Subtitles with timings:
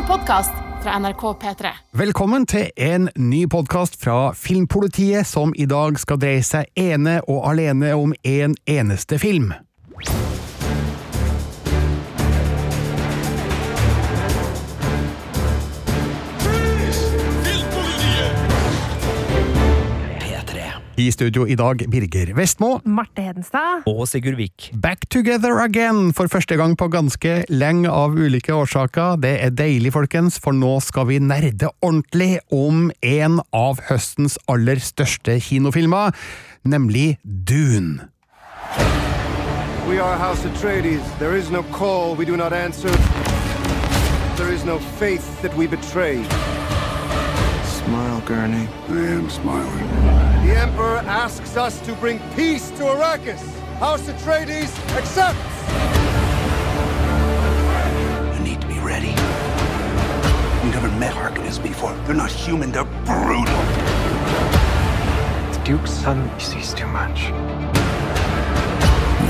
[0.00, 1.68] en podkast fra NRK P3.
[1.92, 7.44] Velkommen til en ny podkast fra Filmpolitiet, som i dag skal dreie seg ene og
[7.50, 9.50] alene om en eneste film.
[21.00, 22.74] I studio i dag Birger Vestmo.
[22.84, 23.86] Marte Hedenstad.
[23.88, 24.70] Og Sigurd Vik.
[24.82, 29.16] Back together again for første gang på ganske lenge av ulike årsaker.
[29.22, 34.82] Det er deilig, folkens, for nå skal vi nerde ordentlig om en av høstens aller
[34.84, 36.12] største kinofilmer,
[36.68, 38.10] nemlig Dune.
[39.88, 41.02] We are House Atreides.
[41.18, 42.92] There is no call we do not answer.
[44.36, 46.20] There is no faith that we betray.
[47.90, 48.68] Smile, Gurney.
[48.88, 49.88] I am smiling.
[50.46, 53.42] The Emperor asks us to bring peace to Arrakis.
[53.80, 55.56] House Atreides accepts.
[58.38, 59.08] You need to be ready.
[60.62, 61.92] You've never met Harkonnens before.
[62.04, 63.60] They're not human, they're brutal.
[65.52, 67.32] The Duke's son sees too much.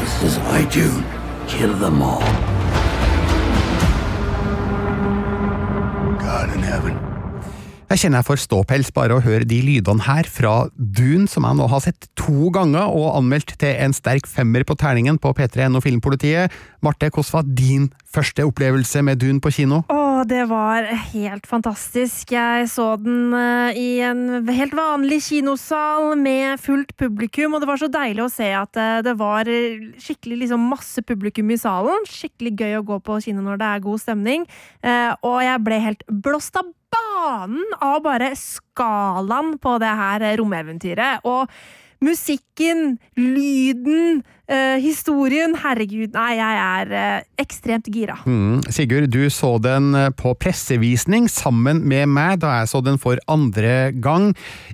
[0.00, 1.02] This is my Dune.
[1.48, 2.20] Kill them all.
[6.20, 7.09] God in heaven.
[7.90, 11.58] Jeg kjenner jeg får ståpels bare å høre de lydene her fra Dune, som jeg
[11.58, 15.74] nå har sett to ganger og anmeldt til en sterk femmer på terningen på P3N
[15.74, 16.54] og Filmpolitiet.
[16.86, 19.82] Marte, hvordan var din første opplevelse med Dune på kino?
[19.90, 22.30] Åh, det var helt fantastisk.
[22.30, 27.82] Jeg så den eh, i en helt vanlig kinosal med fullt publikum, og det var
[27.82, 32.06] så deilig å se at eh, det var eh, skikkelig liksom masse publikum i salen.
[32.06, 34.46] Skikkelig gøy å gå på kino når det er god stemning.
[35.26, 41.24] Og jeg ble helt blåst av banen av bare skalaen på det her romeventyret.
[41.28, 41.48] Og
[42.00, 48.16] musikken, lyden, eh, historien Herregud, nei, jeg er eh, ekstremt gira.
[48.24, 48.62] Mm.
[48.72, 53.20] Sigurd, du så den eh, på pressevisning sammen med meg da jeg så den for
[53.28, 54.30] andre gang.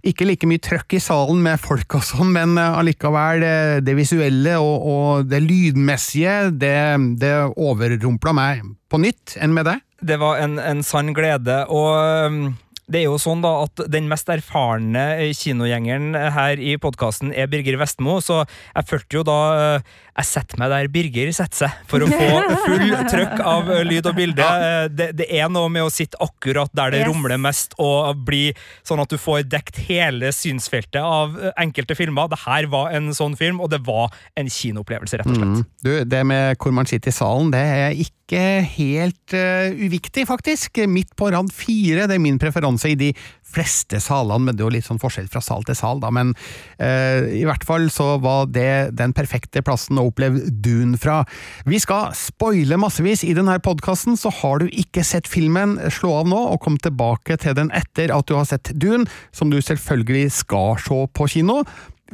[0.07, 3.57] Ikke like mye trøkk i salen med folk og sånn, men eh, allikevel, det,
[3.89, 6.79] det visuelle og, og det lydmessige, det,
[7.19, 9.86] det overrumpla meg på nytt enn med deg.
[10.01, 12.53] Det var en, en sann glede, og
[12.87, 15.05] det er jo sånn da at den mest erfarne
[15.35, 19.39] kinogjengeren her i podkasten er Birger Vestmo, så jeg følte jo da
[19.77, 22.29] uh, Jeg setter meg der Birger setter seg, for å få
[22.67, 24.47] full trøkk av lyd og bilde.
[24.97, 27.11] Det, det er noe med å sitte akkurat der det Yes.
[27.11, 28.47] rumler mest, og bli
[28.87, 32.31] sånn at du får dekt hele synsfeltet av enkelte filmer.
[32.33, 35.59] Det her var en sånn film, og det var en kinoopplevelse, rett og slett.
[35.59, 35.67] Mm.
[35.85, 38.41] Du, det med hvor man sitter i salen, det er ikke
[38.73, 40.81] helt uh, uviktig, faktisk.
[40.91, 43.13] Midt på rad fire, det er min preferanse i de
[43.47, 46.11] fleste salene, men det er jo litt sånn forskjell fra sal til sal, da.
[46.15, 46.35] Men
[46.83, 51.23] eh, i hvert fall så var det den perfekte plassen å oppleve Dune fra.
[51.69, 56.31] Vi skal spoile massevis i denne podkasten, så har du ikke sett filmen, slå av
[56.31, 60.31] nå og kom tilbake til den etter at du har sett Dune, som du selvfølgelig
[60.43, 61.63] skal se på kino.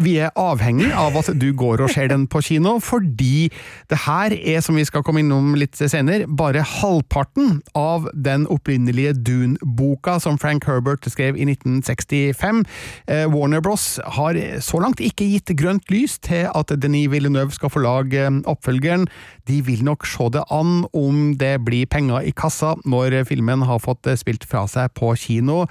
[0.00, 3.50] Vi er avhengig av at du går og ser den på kino, fordi
[3.92, 9.12] det her er, som vi skal komme innom litt senere, bare halvparten av den opprinnelige
[9.20, 12.62] Dune-boka som Frank Herbert skrev i 1965.
[13.04, 13.98] Eh, Warner Bros.
[14.16, 18.41] har så langt ikke gitt grønt lys til at Denis Villeneuve skal få lage eh,
[18.48, 19.04] oppfølgeren.
[19.44, 23.82] De vil nok se det an om det blir penger i kassa når filmen har
[23.84, 25.66] fått eh, spilt fra seg på kino,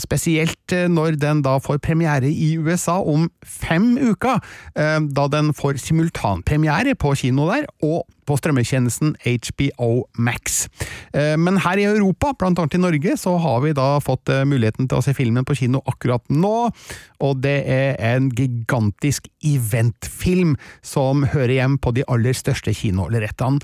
[0.00, 4.40] spesielt når den da får premiere i USA om fem uker,
[4.74, 10.68] eh, da den får simultanpremiere på kino der, og på strømmetjenesten HBO Max.
[11.12, 14.44] Eh, Men her i Europa, blant annet i Norge, så har vi da fått eh,
[14.48, 16.70] muligheten til å se filmen på kino akkurat nå,
[17.20, 23.60] og det er en gigantisk eventfilm som hører hjem på de aller største kinolerrettene.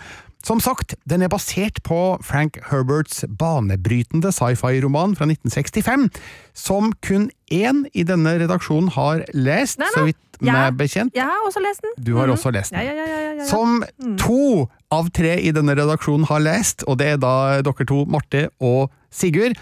[0.47, 6.09] Som sagt, den er basert på Frank Herberts banebrytende sci-fi-roman fra 1965,
[6.57, 9.93] som kun én i denne redaksjonen har lest, Nei, nei.
[9.95, 10.55] så vidt ja.
[10.55, 11.15] meg bekjent.
[11.17, 11.97] Jeg har også lest den.
[12.01, 12.35] Du har mm.
[12.39, 12.89] også lest den.
[12.89, 13.07] Ja,
[13.37, 13.49] ja.
[13.51, 13.83] Som
[14.21, 17.35] to av tre i denne redaksjonen har lest, og det er da
[17.67, 19.59] dere to, Marte og Sigurd.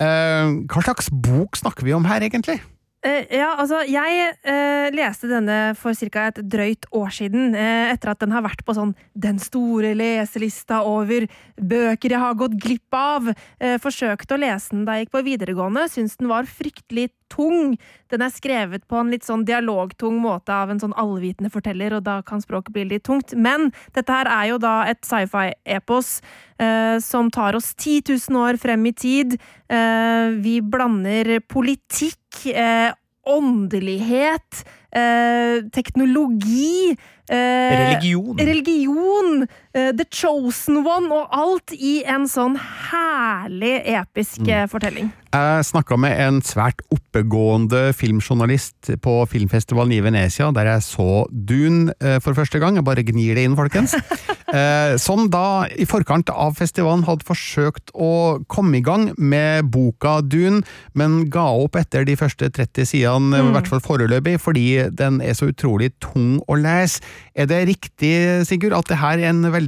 [0.00, 2.60] Eh, hva slags bok snakker vi om her, egentlig?
[3.00, 6.26] Eh, ja, altså, jeg eh, leste denne for ca.
[6.28, 10.82] et drøyt år siden, eh, etter at den har vært på sånn den store leselista
[10.84, 11.24] over
[11.56, 13.30] bøker jeg har gått glipp av.
[13.56, 17.76] Eh, forsøkte å lese den da jeg gikk på videregående, syntes den var fryktelig tung.
[18.10, 22.04] Den er skrevet på en litt sånn dialogtung måte av en sånn allvitende forteller, og
[22.06, 23.34] da kan språket bli litt tungt.
[23.38, 26.16] Men dette her er jo da et sci-fi-epos
[26.60, 29.38] eh, som tar oss 10 000 år frem i tid.
[29.70, 32.90] Eh, vi blander politikk, eh,
[33.30, 34.64] åndelighet,
[34.96, 36.96] eh, teknologi
[37.30, 38.38] eh, Religion.
[38.38, 44.70] religion, The Chosen One og alt i en sånn herlig episk mm.
[44.72, 45.12] fortelling.
[45.30, 51.94] Jeg snakka med en svært oppegående filmjournalist på filmfestivalen i Venezia, der jeg så Dune
[52.02, 52.74] eh, for første gang.
[52.74, 53.94] Jeg bare gnir det inn, folkens.
[54.50, 60.16] Eh, Som da, i forkant av festivalen, hadde forsøkt å komme i gang med boka
[60.26, 60.64] Dune,
[60.98, 65.36] men ga opp etter de første 30 sidene, i hvert fall foreløpig, fordi den er
[65.38, 66.98] så utrolig tung å lese.
[67.38, 68.10] Er det riktig,
[68.48, 69.59] Sigurd, at det her er en veldig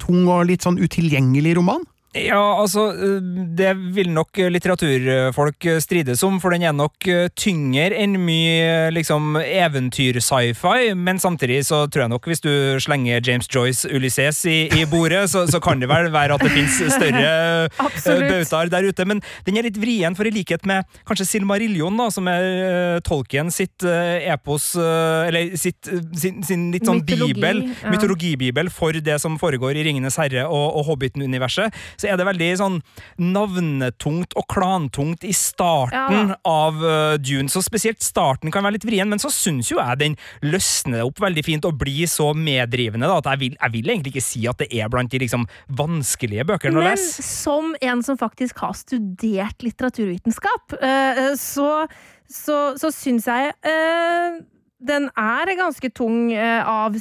[0.00, 1.84] tung og litt sånn utilgjengelig roman?
[2.10, 3.22] Ja, altså, øh,
[3.58, 9.36] det vil nok litteraturfolk strides om, for den er nok øh, tyngre enn mye liksom
[9.38, 12.50] eventyr-sci-fi, men samtidig så tror jeg nok hvis du
[12.82, 16.50] slenger James Joyce Ulysses i, i bordet, så, så kan det vel være at det
[16.50, 20.88] fins større øh, bautaer der ute, men den er litt vrien, for i likhet med
[21.06, 25.86] kanskje Silmarillion, da, som er uh, Tolkien sitt uh, epos, uh, eller sitt,
[26.18, 27.94] sin, sin litt sånn Mytologi, bibel, ja.
[27.94, 32.50] mytologibibel for det som foregår i Ringenes herre og, og Hobbiten-universet, så er det veldig
[32.60, 32.78] sånn
[33.20, 36.36] navnetungt og klantungt i starten Ja.
[36.48, 37.50] av uh, Dune.
[37.52, 41.20] Så spesielt starten kan være litt vrien, men så syns jo jeg den løsner opp
[41.22, 44.46] veldig fint og blir så meddrivende da, at jeg vil, jeg vil egentlig ikke si
[44.50, 45.46] at det er blant de liksom
[45.78, 51.84] vanskelige bøkene å Men som en som faktisk har studert litteraturvitenskap, uh, så,
[52.30, 54.40] så, så syns jeg uh
[54.80, 56.94] den er ganske tung av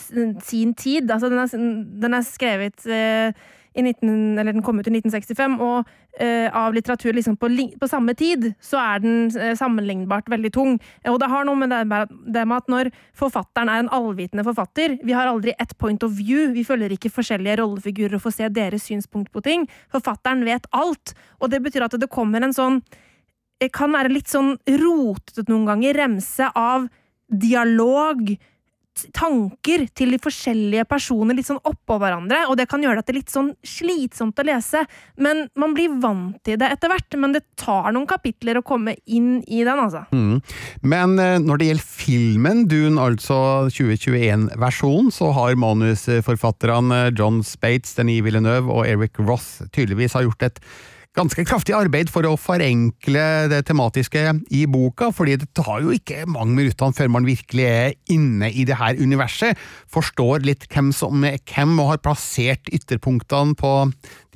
[0.44, 1.08] sin tid.
[1.12, 3.32] Altså, den, er, den er skrevet eh,
[3.76, 5.90] 19, eller den kom ut i 1965, og
[6.20, 7.50] eh, av litteratur liksom på,
[7.80, 10.78] på samme tid, så er den eh, sammenlignbart veldig tung.
[11.08, 12.00] Og det har noe med det,
[12.34, 16.16] det med at når forfatteren er en allvitende forfatter Vi har aldri ett point of
[16.18, 19.68] view, vi følger ikke forskjellige rollefigurer og får se deres synspunkt på ting.
[19.94, 22.82] Forfatteren vet alt, og det betyr at det kommer en sånn
[23.60, 26.86] det kan være litt sånn rotete noen ganger, remse av
[27.28, 28.32] dialog,
[29.16, 33.14] tanker til de forskjellige personer litt sånn oppå hverandre, og det kan gjøre at det
[33.14, 34.84] er litt sånn slitsomt å lese,
[35.22, 38.96] men man blir vant til det etter hvert, men det tar noen kapitler å komme
[39.06, 40.06] inn i den, altså.
[40.14, 40.40] Mm.
[40.82, 43.40] Men eh, når det gjelder filmen Dune, altså
[43.74, 50.64] 2021-versjonen, så har manusforfatterne John Spates, Denis Villeneuve og Eric Roth tydeligvis har gjort et
[51.20, 54.22] ganske kraftig arbeid for å forenkle det tematiske
[54.56, 58.64] i boka, fordi det tar jo ikke mange minuttene før man virkelig er inne i
[58.68, 59.60] det her universet,
[59.92, 63.74] forstår litt hvem som er hvem, og har plassert ytterpunktene på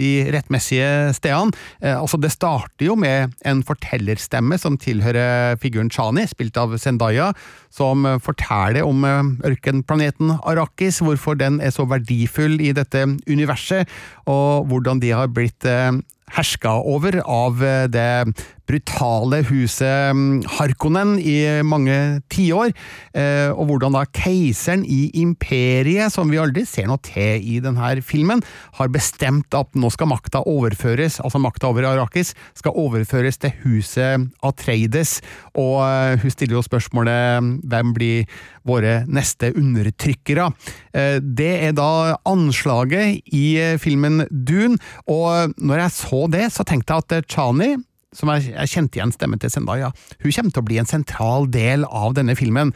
[0.02, 1.54] de rettmessige stedene.
[1.82, 7.32] Eh, altså Det starter jo med en fortellerstemme som tilhører figuren Chani, spilt av Zendaya,
[7.74, 13.90] som forteller om eh, ørkenplaneten Arrakis, hvorfor den er så verdifull i dette universet,
[14.26, 15.92] og hvordan de har blitt eh,
[16.34, 17.60] herska over av
[17.94, 18.34] det
[18.70, 21.38] brutale huset mm, Harkonnen i
[21.68, 21.96] mange
[22.34, 22.72] tiår,
[23.18, 27.94] eh, og hvordan da keiseren i imperiet, som vi aldri ser noe til i denne
[28.06, 28.44] filmen,
[28.80, 34.30] har bestemt at nå skal makta overføres, altså makta over Arrakis, skal overføres til huset
[34.46, 35.20] Atreides,
[35.54, 38.28] og eh, hun stiller jo spørsmålet hvem blir
[38.68, 40.50] våre neste undertrykkere?
[40.96, 46.94] Eh, Det er da anslaget i filmen Dune, og når jeg så det, så tenkte
[46.94, 47.76] jeg at Chani
[48.18, 49.92] som jeg, jeg kjente igjen stemmen til Zendaya,
[50.24, 52.74] hun kommer til å bli en sentral del av denne filmen,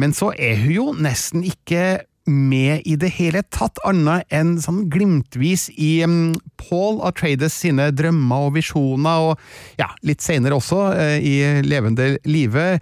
[0.00, 4.84] men så er hun jo nesten ikke med i det hele tatt, annet enn sånn
[4.92, 11.16] glimtvis i um, Paul Atreides sine drømmer og visjoner, og ja, litt senere også, uh,
[11.16, 12.74] i levende live.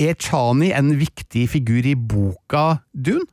[0.00, 3.28] Er Chani en viktig figur i boka Dune?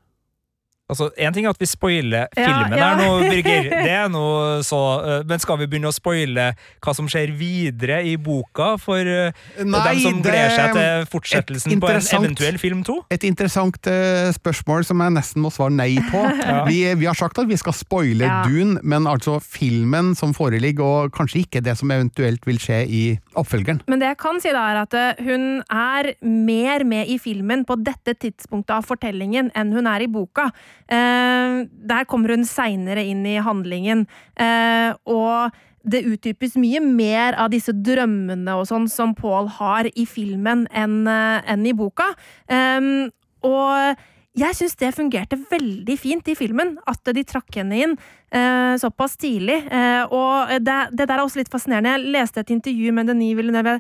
[0.87, 2.89] Altså, En ting er at vi spoiler filmen ja.
[2.93, 3.69] her nå, Birger.
[3.71, 6.49] Det er noe så øh, Men skal vi begynne å spoile
[6.83, 11.91] hva som skjer videre i boka for Nei, dem som gleder seg til fortsettelsen på
[11.91, 13.01] en eventuell film to?
[13.13, 16.21] Et interessant uh, spørsmål som jeg nesten må svare nei på.
[16.69, 18.41] vi, vi har sagt at vi skal spoile Ja.
[18.47, 23.03] Dune, men altså filmen som foreligger, og kanskje ikke det som eventuelt vil skje i
[23.39, 23.81] oppfølgeren.
[23.89, 27.65] Men det jeg kan si da, er at eh, hun er mer med i filmen
[27.67, 30.49] på dette tidspunktet av fortellingen enn hun er i boka.
[30.85, 34.05] Eh, der kommer hun seinere inn i handlingen,
[34.39, 35.55] eh, og
[35.87, 41.07] det utdypes mye mer av disse drømmene og sånn som Paul har i filmen enn
[41.07, 42.11] eh, enn i boka.
[42.51, 43.09] Eh,
[43.47, 44.05] og
[44.37, 47.95] jeg syns det fungerte veldig fint i filmen, at de trakk henne inn
[48.29, 49.63] eh, såpass tidlig.
[49.65, 51.95] Eh, og det, det der er også litt fascinerende.
[51.95, 53.79] Jeg leste et intervju med Denis Villeneuve,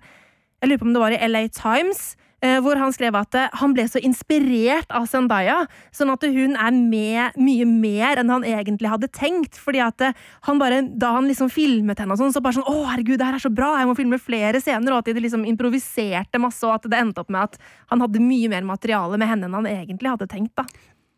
[0.57, 2.15] jeg lurer på om det var i LA Times,
[2.61, 5.63] hvor han skrev at eh, han ble så inspirert av Zendaya,
[5.95, 9.57] sånn at hun er med mye mer enn han egentlig hadde tenkt.
[9.57, 12.69] fordi at eh, han bare, Da han liksom filmet henne, og sånn, så bare sånn
[12.69, 13.77] 'Å, herregud, det her er så bra!
[13.79, 17.21] Jeg må filme flere scener.' Og at de liksom improviserte masse, og at det endte
[17.21, 17.57] opp med at
[17.89, 20.55] han hadde mye mer materiale med henne enn han egentlig hadde tenkt.
[20.55, 20.65] da.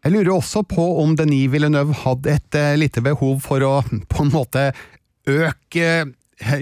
[0.03, 4.23] Jeg lurer også på om Denis Villeneuve hadde et eh, lite behov for å på
[4.23, 4.71] en måte
[5.27, 6.13] øke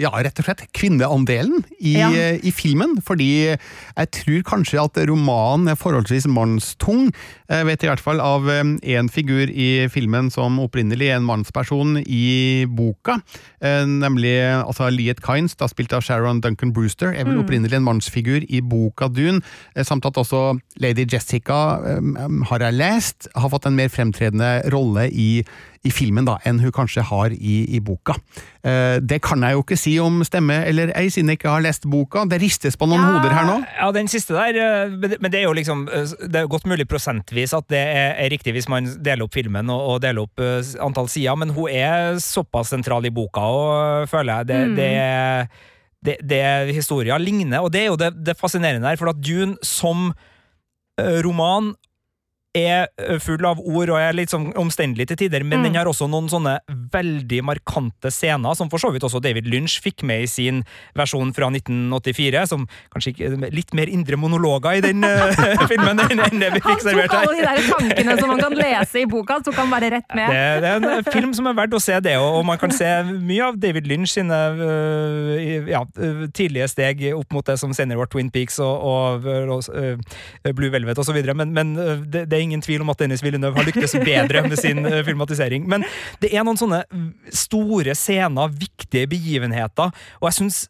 [0.01, 2.09] ja, rett og slett kvinneandelen i, Ja.
[2.11, 7.11] eh, i filmen, fordi jeg tror kanskje at romanen er forholdsvis mannstung.
[7.47, 11.97] Jeg vet i hvert fall av én figur i filmen som opprinnelig er en mannsperson
[12.03, 13.19] i boka,
[13.61, 14.33] eh, nemlig
[14.65, 18.59] altså Liet Kynes, da spilt av Sharon Duncan Brewster, er vel opprinnelig en mannsfigur i
[18.59, 19.39] boka Dune,
[19.75, 24.69] eh, samt at også Lady Jessica, eh, har jeg lest, har fått en mer fremtredende
[24.73, 25.43] rolle i
[25.85, 28.15] i filmen da, enn hun kanskje har i, i boka.
[28.65, 31.61] Eh, det kan jeg jo ikke si om stemme eller ei, siden jeg ikke har
[31.63, 32.25] lest boka.
[32.27, 33.57] Det ristes på noen hoder her nå.
[33.77, 34.89] Ja, den siste der, eh,
[35.21, 38.53] men det- er jo liksom eh, Det er godt mulig prosentvis at det er riktig
[38.55, 42.17] hvis man deler opp filmen og, og deler opp uh, antall sider, men hun er
[42.23, 44.49] såpass sentral i boka, og føler jeg.
[44.49, 45.49] Det, det er
[46.07, 49.57] det, det historia ligner, og det er jo det, det fascinerende her, for at Dune
[49.65, 50.11] som
[50.99, 51.73] eh, roman
[52.57, 55.63] er full av ord og er litt sånn omstendelig til tider, men Mm.
[55.67, 56.57] den har også noen sånne
[56.93, 60.63] veldig markante scener, som for så vidt også David Lynch fikk med i sin
[60.95, 65.01] versjon fra 1984, som kanskje ikke litt mer indre monologer i den
[65.71, 67.27] filmen enn det vi Han fikk servert tok her.
[67.27, 70.29] alle de der tankene som man kan lese i boka, tok han bare rett med.
[70.29, 72.71] Det, det er en film som er verdt å se, det, og og man kan
[72.75, 72.85] se
[73.17, 74.37] mye av David Lynch sine
[75.71, 75.81] ja,
[76.35, 79.97] tidlige steg opp mot det som senere var Twin Peaks og, og øh,
[80.53, 81.73] Blue Velvet osv., men, men
[82.05, 85.03] det, det er ingen tvil om at Dennis Villeneuve har lyktes bedre med sin øh,
[85.07, 85.67] filmatisering.
[85.69, 85.85] Men
[86.23, 86.83] det er noen sånne
[87.35, 90.61] store scener, viktige begivenheter, og jeg syns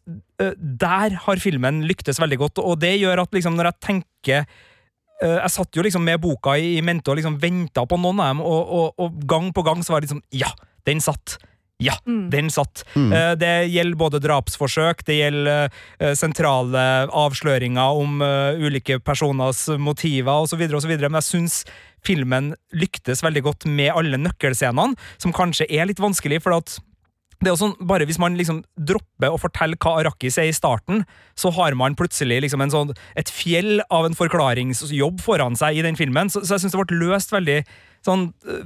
[0.42, 4.50] øh, der har filmen lyktes veldig godt, og det gjør at liksom, når jeg tenker
[5.18, 8.32] Eh, jeg satt jo liksom med boka i mente og liksom venta på noen av
[8.32, 10.52] dem, og, og, og gang på gang så var det liksom Ja,
[10.86, 11.40] den satt!
[11.78, 12.82] Ja, den satt.
[12.96, 15.68] Eh, det gjelder både drapsforsøk, det gjelder
[16.02, 16.80] eh, sentrale
[17.14, 21.60] avsløringer om eh, ulike personers motiver osv., osv., men jeg syns
[22.02, 26.80] filmen lyktes veldig godt med alle nøkkelscenene, som kanskje er litt vanskelig, for at
[27.38, 30.56] det er jo sånn, bare Hvis man liksom dropper å fortelle hva Arrakis er i
[30.56, 31.04] starten,
[31.38, 35.84] så har man plutselig liksom en sånn, et fjell av en forklaringsjobb foran seg i
[35.86, 36.26] den filmen.
[36.26, 37.60] Så, så jeg syns det ble løst veldig
[38.06, 38.64] sånn øh,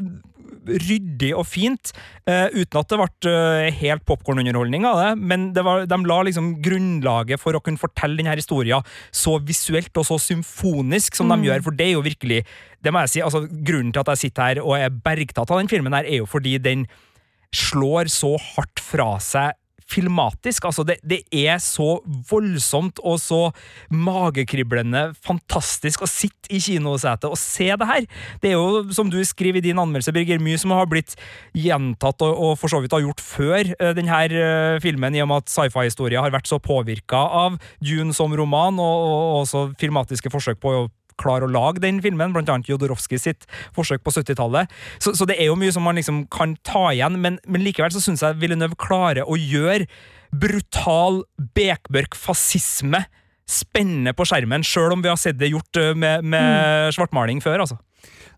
[0.63, 1.93] ryddig og fint,
[2.29, 5.09] uh, uten at det ble uh, helt popkornunderholdning av det.
[5.19, 9.97] Men det var, de la liksom grunnlaget for å kunne fortelle denne historien så visuelt
[9.99, 12.43] og så symfonisk som de gjør, for det er jo virkelig
[12.83, 15.61] det må jeg si, altså Grunnen til at jeg sitter her og er bergtatt av
[15.61, 16.87] den filmen, her er jo fordi den
[17.55, 19.59] slår så hardt fra seg
[19.91, 20.67] filmatisk.
[20.69, 23.41] Altså, det, det er så voldsomt og så
[23.93, 28.07] magekriblende fantastisk å sitte i kinosetet og se det her.
[28.43, 31.17] Det er jo, som du skriver i din anmeldelse, Birger, mye som har blitt
[31.57, 35.31] gjentatt og, og for så vidt har gjort før uh, denne uh, filmen, i og
[35.31, 40.33] med at sci-fi-historia har vært så påvirka av Dune som roman, og, og også filmatiske
[40.33, 40.89] forsøk på å
[41.23, 44.73] klare å lage den filmen, blant annet Jodorowsky sitt forsøk på 70-tallet.
[45.03, 47.95] Så, så det er jo mye som man liksom kan ta igjen, men, men likevel
[47.95, 49.89] så syns jeg Villeneuve klarer å gjøre
[50.33, 51.23] brutal,
[51.57, 53.05] bekmørk fascisme
[53.49, 56.93] spennende på skjermen, sjøl om vi har sett det gjort med, med, mm.
[56.97, 57.79] svartmaling før, altså.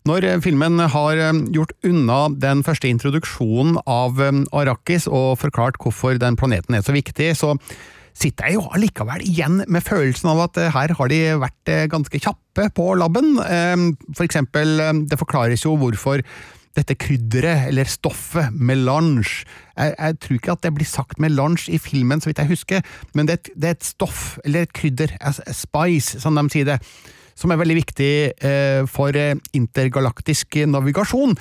[0.05, 5.79] Når eh, filmen har eh, gjort unna den første introduksjonen av eh, Arrakis og forklart
[5.81, 7.55] hvorfor den planeten er så viktig, så
[8.15, 11.85] sitter jeg jo allikevel igjen med følelsen av at eh, her har de vært eh,
[11.91, 13.33] ganske kjappe på labben.
[13.43, 14.77] Eh, For eksempel,
[15.09, 16.23] det forklares jo hvorfor
[16.75, 19.45] dette krydderet, eller stoffet, melange
[19.77, 22.81] jeg, jeg tror ikke at det blir sagt melange i filmen, så vidt jeg husker,
[23.15, 25.13] men det, et- det er et stoff, eller et krydder,
[25.55, 26.79] spice, som de sier det,
[27.35, 31.35] som er veldig viktig eh, for eh, intergalaktisk navigasjon.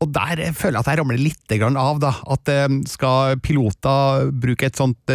[0.00, 2.14] Og der eh, føler jeg at jeg ramler litt av, da.
[2.30, 2.50] At
[2.88, 5.10] skal piloter bruke et sånt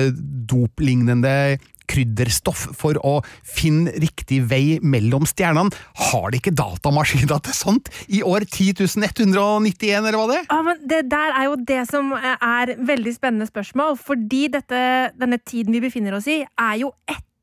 [0.45, 1.57] doplignende
[1.89, 5.73] krydderstoff for å finne riktig vei mellom stjernene,
[6.09, 10.47] har de ikke datamaskiner til sånt i år 10.191, eller hva det er?
[10.49, 14.81] Ja, men Det der er jo det som er veldig spennende spørsmål, fordi dette,
[15.19, 16.91] denne tiden vi befinner oss i, er jo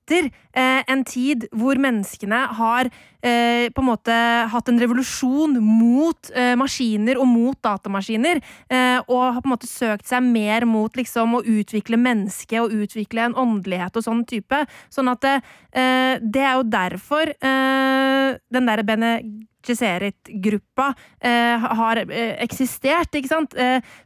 [0.02, 2.88] etter eh, en tid hvor menneskene har
[3.22, 4.14] eh, på en måte
[4.52, 9.70] hatt en revolusjon mot eh, maskiner og mot datamaskiner, eh, og har på en måte
[9.70, 14.64] søkt seg mer mot liksom å utvikle mennesket og utvikle en åndelighet og sånn type.
[14.90, 19.16] Sånn at eh, det er jo derfor eh, den derre Bene
[19.62, 20.88] Gesserit-gruppa
[21.22, 22.00] har
[22.42, 23.52] eksistert, ikke sant?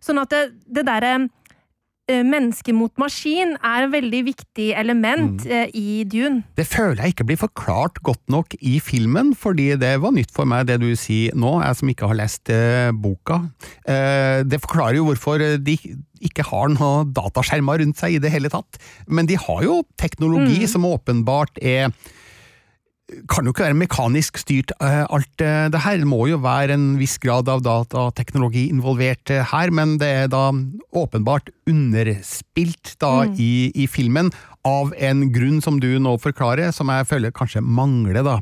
[0.04, 1.14] Sånn at det, det derre
[2.08, 5.50] menneske mot maskin er et veldig viktig element Mm.
[5.50, 6.44] eh, i Dune.
[6.56, 10.44] Det føler jeg ikke blir forklart godt nok i filmen, fordi det var nytt for
[10.46, 13.50] meg det du sier nå, jeg som ikke har lest eh, boka.
[13.86, 15.76] Eh, det forklarer jo hvorfor de
[16.22, 18.78] ikke har noen dataskjermer rundt seg i det hele tatt.
[19.08, 21.90] Men de har jo teknologi som åpenbart er
[23.30, 26.00] kan jo ikke være mekanisk styrt, eh, alt eh, det her.
[26.02, 30.32] Det må jo være en viss grad av datateknologi involvert eh, her, men det er
[30.32, 30.48] da
[30.96, 34.32] åpenbart underspilt da i, i filmen,
[34.66, 38.40] av en grunn som du nå forklarer, som jeg føler kanskje mangler, da.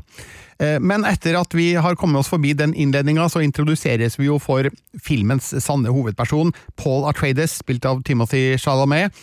[0.81, 4.71] Men etter at vi har kommet oss forbi den innledninga, så introduseres vi jo for
[5.03, 9.13] filmens sanne hovedperson, Paul Atreides, spilt av Timothy Chalamet.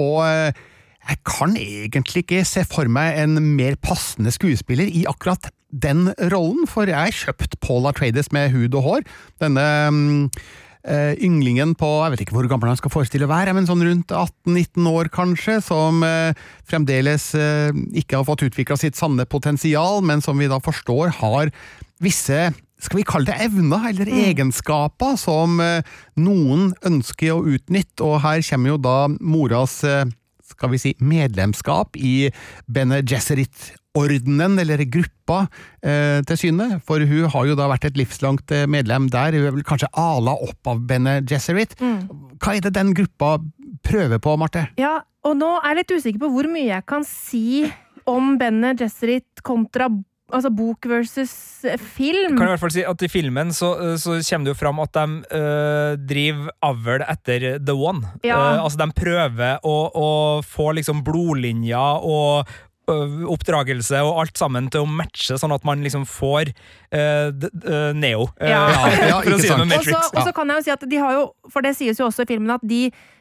[0.00, 0.22] Og
[1.06, 6.66] jeg kan egentlig ikke se for meg en mer passende skuespiller i akkurat den rollen,
[6.70, 9.06] for jeg har kjøpt Paul Atreides med hud og hår.
[9.42, 10.20] Denne mm,
[10.88, 13.84] eh, ynglingen på jeg vet ikke hvor gammel han skal forestille å være, men sånn
[13.86, 16.34] rundt 18-19 år kanskje, som eh,
[16.66, 17.70] fremdeles eh,
[18.02, 21.52] ikke har fått utvikla sitt sanne potensial, men som vi da forstår har
[22.02, 22.48] visse
[22.82, 25.54] skal vi kalle det evner eller egenskaper som
[26.20, 29.78] noen ønsker å utnytte, og her kommer jo da moras
[30.52, 32.30] skal vi si, medlemskap i
[32.70, 35.46] Bene Gesserit-ordenen, eller gruppa,
[35.82, 36.68] eh, til syne.
[36.86, 39.90] For hun har jo da vært et livslangt eh, medlem der, hun er vel kanskje
[39.92, 41.76] ala opp av Bene Gesserit.
[41.80, 43.36] Hva er det den gruppa
[43.86, 44.68] prøver på, Marte?
[44.80, 47.66] Ja, og nå er jeg litt usikker på hvor mye jeg kan si
[48.06, 49.90] om Bene Gesserit kontra
[50.32, 51.32] altså bok versus
[51.94, 52.34] film.
[52.34, 54.82] Kan jeg i hvert fall si at I filmen så, så kommer det jo fram
[54.82, 58.14] at de øh, driver avl etter The One.
[58.26, 58.38] Ja.
[58.38, 60.08] Uh, altså De prøver å, å
[60.46, 62.48] få liksom blodlinjer og
[62.90, 66.54] øh, oppdragelse og alt sammen til å matche, sånn at man liksom får
[66.96, 68.28] Neo.
[68.40, 68.46] Ja.
[68.56, 68.62] Ja.
[69.10, 71.76] Ja, ikke si Og så kan jeg jo si at de har jo, for det
[71.78, 73.15] sies jo også i filmen, at de eh,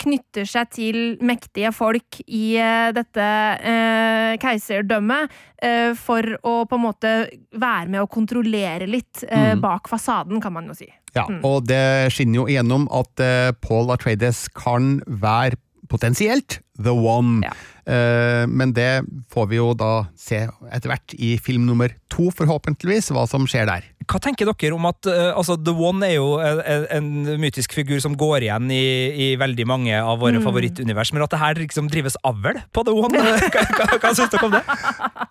[0.00, 3.26] knytter seg til mektige folk i eh, dette
[3.62, 5.30] eh, keiserdømmet
[5.62, 7.12] eh, for å på en måte
[7.54, 9.60] være med å kontrollere litt eh, Mm.
[9.62, 10.88] bak fasaden, kan man jo si.
[11.14, 15.60] Ja, og det skinner jo igjennom at eh, Paul Atreides kan være
[15.94, 17.44] potensielt the one.
[17.46, 17.52] Ja.
[17.86, 20.40] Eh, men det får vi jo da se
[20.72, 23.84] etter hvert i film nummer to, forhåpentligvis, hva som skjer der.
[24.10, 28.00] Hva tenker dere om at øh, altså, The One er jo en, en- mytisk figur
[28.04, 28.80] som går igjen i,
[29.14, 30.44] i veldig mange av våre Mm.
[30.48, 33.22] favorittunivers, men at det her liksom drives avl på The One?
[33.54, 34.64] hva hva, hva syns dere om det?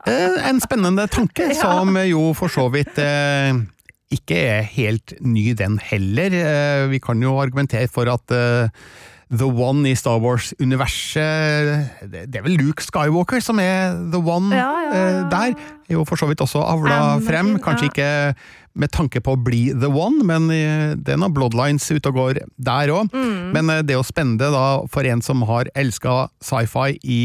[0.07, 3.51] Eh, en spennende tanke, som jo for så vidt eh,
[4.13, 6.33] ikke er helt ny, den heller.
[6.37, 8.69] Eh, vi kan jo argumentere for at eh,
[9.33, 14.53] The One i Star Wars-universet det, det er vel Luke Skywalker som er The One
[14.53, 15.55] Ja, ja, ja, eh, der.
[15.89, 17.49] Er jo for så vidt også avla Anakin, frem.
[17.63, 18.09] Kanskje ikke
[18.79, 22.19] med tanke på å bli The One, men eh, det er noen bloodlines ute og
[22.19, 23.09] går der òg.
[23.13, 23.49] Mm.
[23.55, 27.23] Men eh, det er jo spennende da for en som har elska sci-fi i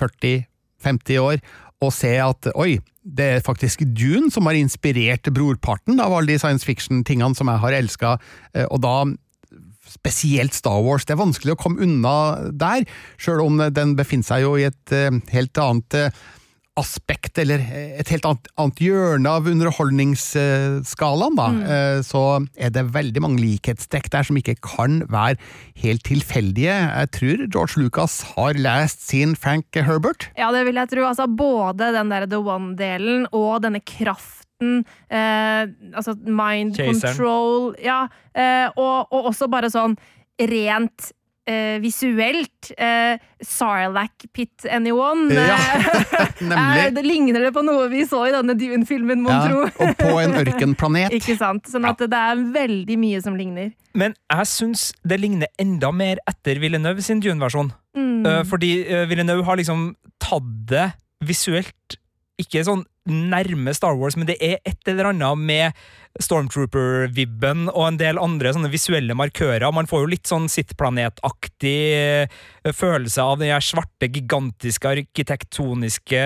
[0.00, 1.44] 40-50 år,
[1.84, 6.40] å se at oi, det er faktisk Dune som har inspirert brorparten av alle de
[6.40, 8.14] science fiction-tingene som jeg har elska,
[8.70, 8.94] og da
[9.90, 11.06] spesielt Star Wars.
[11.06, 12.86] Det er vanskelig å komme unna der,
[13.20, 16.24] sjøl om den befinner seg jo i et eh, helt annet eh,
[16.74, 22.02] aspekt, eller et helt annet, annet hjørne av underholdningsskalaen, da, mm.
[22.02, 22.22] så
[22.58, 25.38] er det veldig mange likhetstrekk der som ikke kan være
[25.84, 26.74] helt tilfeldige.
[26.74, 30.32] Jeg tror George Lucas har lest sin Frank Herbert.
[30.34, 31.06] Ja, det vil jeg tro.
[31.06, 37.00] Altså, både den der The One-delen og denne kraften eh, Altså mind Chaseren.
[37.00, 39.96] control Ja, eh, og, og også bare sånn
[40.40, 41.12] rent
[41.46, 42.70] eh, visuelt.
[42.80, 45.28] Eh, Sarlacc Pit Anyone.
[45.34, 45.58] Ja,
[46.14, 46.94] Eh, nemlig.
[46.96, 49.60] det ligner det på noe vi så i denne Dune-filmen, mon Ja, tro.
[49.84, 51.12] og på en ørkenplanet.
[51.14, 51.68] Ikke sant?
[51.70, 53.72] Sånn at det er veldig mye som ligner.
[53.94, 57.70] Men jeg syns det ligner enda mer etter Villeneuve sin Dune-versjon.
[57.94, 58.24] Mm.
[58.26, 60.88] Eh, fordi eh, Villeneuve har liksom tatt det
[61.24, 61.98] visuelt
[62.40, 65.84] ikke sånn nærme Star Wars, men det er et eller annet med
[66.22, 69.66] Stormtrooper-vibben og en del andre sånne visuelle markører.
[69.74, 76.20] Man får jo litt sånn sittplanetaktig eh, følelse av den her svarte, gigantiske, arkitektoniske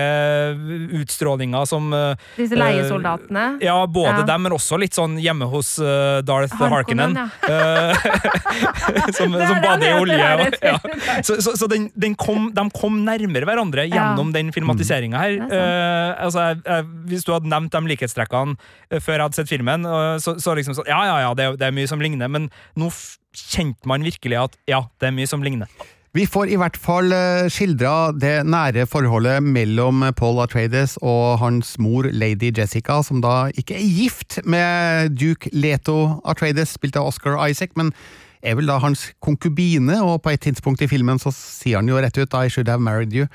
[0.99, 3.47] utstrålinga som eh, Disse leiesoldatene.
[3.65, 4.25] Ja, både Ja.
[4.29, 7.27] dem, men også litt sånn hjemme hos uh, Darth Harkonnen, ja.
[7.49, 10.29] Eh, som, som bader i olje.
[10.43, 10.77] Og, ja.
[11.25, 15.37] Så, så, så den, den kom, de kom nærmere hverandre gjennom den filmatiseringa her.
[15.39, 15.57] Er.
[15.59, 18.57] Eh, altså, jeg, jeg, hvis du hadde nevnt de likhetstrekkene
[18.89, 21.45] eh, før jeg hadde sett filmen, eh, så, så liksom sånn Ja, ja, ja, det,
[21.45, 22.89] er- det er mye som ligner, men nå
[23.35, 25.69] kjente man virkelig at ja, det er mye som ligner.
[26.17, 31.75] Vi får i hvert fall eh, skildra det nære forholdet mellom Paul Atreides og hans
[31.77, 37.37] mor lady Jessica, som da ikke er gift med duke Leto Atreides, spilt av Oscar
[37.45, 37.93] Isaac, men
[38.41, 41.99] er vel da hans konkubine, og på et tidspunkt i filmen så sier han jo
[42.01, 43.27] rett ut I should have married you.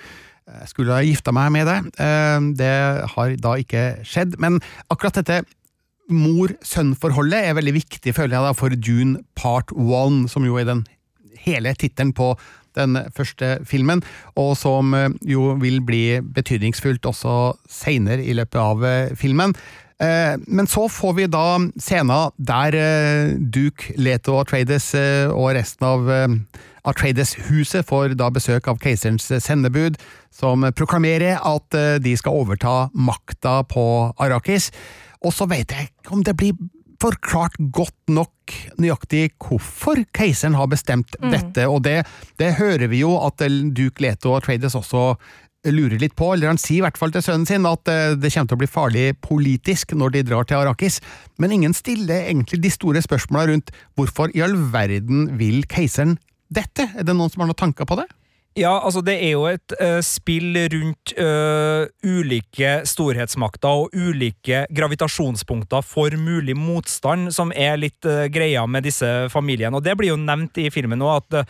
[0.48, 1.86] Jeg skulle ha gifta meg med deg.
[2.00, 2.72] Eh, Det
[3.14, 4.34] har da ikke skjedd.
[4.42, 4.58] Men
[4.92, 5.44] akkurat dette
[6.10, 10.84] mor-sønn-forholdet er veldig viktig, føler jeg, da, for Dune Part One, som jo er den
[11.44, 12.34] hele tittelen på
[12.74, 14.02] den første filmen,
[14.40, 19.54] og som eh, jo vil bli betydningsfullt også seinere i løpet av eh, filmen.
[20.02, 21.46] Eh, Men så får vi da
[21.78, 22.78] scener der
[23.38, 24.90] Duke, Leto Atreides
[25.30, 26.10] og resten av
[26.84, 29.96] Atreides-huset får da besøk av keiserens sendebud,
[30.34, 33.86] som proklamerer at de skal overta makta på
[34.20, 34.72] Arrakis.
[35.24, 36.56] Og så vet jeg ikke om det blir
[37.02, 42.02] forklart godt nok nøyaktig hvorfor keiseren har bestemt dette, og det,
[42.40, 45.14] det hører vi jo at eh, Duke Leto og Trades også
[45.72, 48.32] lurer litt på, eller han sier i hvert fall til sønnen sin at eh, det
[48.34, 51.00] kommer til å bli farlig politisk når de drar til Arrakis,
[51.40, 56.18] men ingen stiller egentlig de store spørsmåla rundt hvorfor i all verden vil keiseren
[56.54, 56.90] dette?
[56.94, 58.08] Er det noen som har noen tanker på det?
[58.54, 65.82] Ja, altså det er jo et uh, spill rundt uh, ulike storhetsmakter og ulike gravitasjonspunkter
[65.82, 69.74] for mulig motstand, som er litt uh, greia med disse familiene.
[69.74, 71.40] Og det blir jo nevnt i filmen nå, at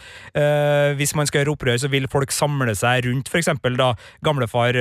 [0.96, 3.90] hvis man skal gjøre opprør, så vil folk samle seg rundt eksempel da
[4.24, 4.76] gamlefar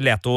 [0.00, 0.34] Leto,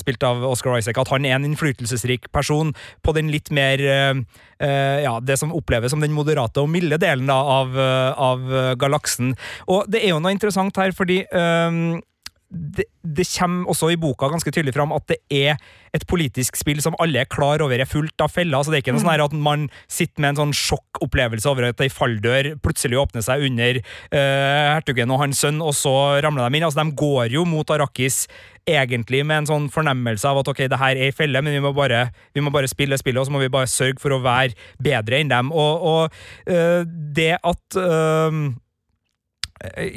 [0.00, 2.72] spilt av Oscar Isaac, at han er en innflytelsesrik person
[3.04, 7.36] på den litt mer ja, det som oppleves som den moderate og milde delen da,
[7.58, 9.34] av, av eh, galaksen.
[9.68, 12.00] Og det er jo noe interessant her, fordi um,
[12.54, 15.58] det, det kommer også i boka ganske tydelig fram at det er
[15.94, 18.56] et politisk spill som alle er klar over er fullt av feller.
[18.56, 21.68] altså Det er ikke noe sånn her at man sitter med en sånn sjokkopplevelse over
[21.68, 26.48] at ei falldør plutselig åpner seg under uh, hertugen og hans sønn, og så ramler
[26.48, 26.66] de inn.
[26.66, 28.24] altså De går jo mot Arrakis
[28.64, 31.62] egentlig med en sånn fornemmelse av at ok, det her er ei felle, men vi
[31.62, 34.22] må, bare, vi må bare spille spillet, og så må vi bare sørge for å
[34.24, 35.52] være bedre enn dem.
[35.52, 36.82] Og, og uh,
[37.14, 38.38] det at eh,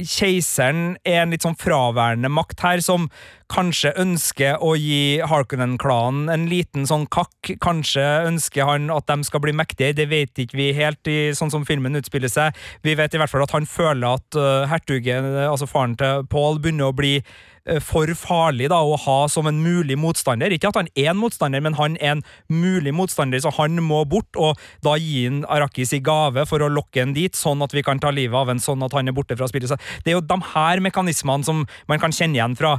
[0.07, 3.09] keiseren er en litt sånn fraværende makt her, som
[3.51, 7.55] kanskje ønsker å gi Harkonnen-klanen en liten sånn kakk.
[7.63, 11.51] Kanskje ønsker han at de skal bli mektige, det vet ikke vi helt, i, sånn
[11.53, 12.55] som filmen utspiller seg.
[12.85, 16.59] Vi vet i hvert fall at han føler at uh, hertugen, altså faren til Paul,
[16.61, 20.51] begynner å bli uh, for farlig da, å ha som en mulig motstander.
[20.53, 24.03] Ikke at han er en motstander, men han er en mulig motstander, så han må
[24.09, 27.75] bort, og da gi han Arrakis i gave for å lokke han dit, sånn at
[27.75, 29.71] vi kan ta livet av en sånn at han er borte fra spillet.
[29.71, 32.75] Så det er jo de her mekanismene som man kan kjenne igjen fra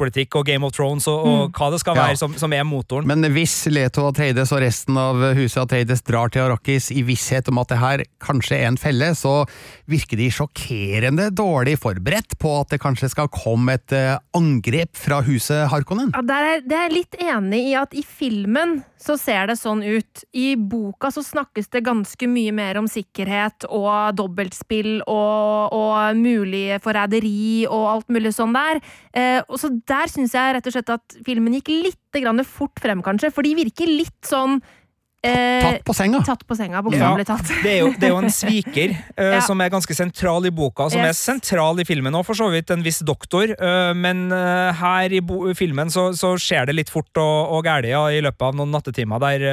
[0.00, 2.06] storpolitikk og Game of Thrones og, og hva det skal Ja.
[2.08, 3.06] være som, som er motoren.
[3.06, 7.58] Men hvis Leto Atreides og resten av huset Atreides drar til Arrakis i visshet om
[7.60, 9.44] at det her kanskje er en felle, så
[9.90, 15.20] virker de sjokkerende dårlig forberedt på at det kanskje skal komme et eh, angrep fra
[15.26, 16.12] huset Harkonnen.
[16.14, 19.56] Ja, der er, det er jeg litt enig i at i filmen så ser det
[19.56, 20.24] sånn ut.
[20.36, 26.76] I boka så snakkes det ganske mye mer om sikkerhet og dobbeltspill og, og mulig
[26.84, 28.80] forræderi og alt mulig sånn der.
[29.16, 33.02] Eh, og så der syns jeg rett og slett at filmen gikk litt fort frem,
[33.02, 34.60] kanskje, for de virker litt sånn
[35.22, 36.20] eh, Tatt på senga.
[36.24, 37.50] Tatt på senga, bokstavelig Ja, talt.
[37.62, 39.40] Det er, jo, det er jo en sviker eh, Ja.
[39.44, 42.70] som er ganske sentral i boka, som er sentral i filmen òg, for så vidt
[42.72, 46.92] en viss doktor, eh, men eh, her i bo filmen så, så skjer det litt
[46.92, 49.44] fort og, og gærent ja, i løpet av noen nattetimer der,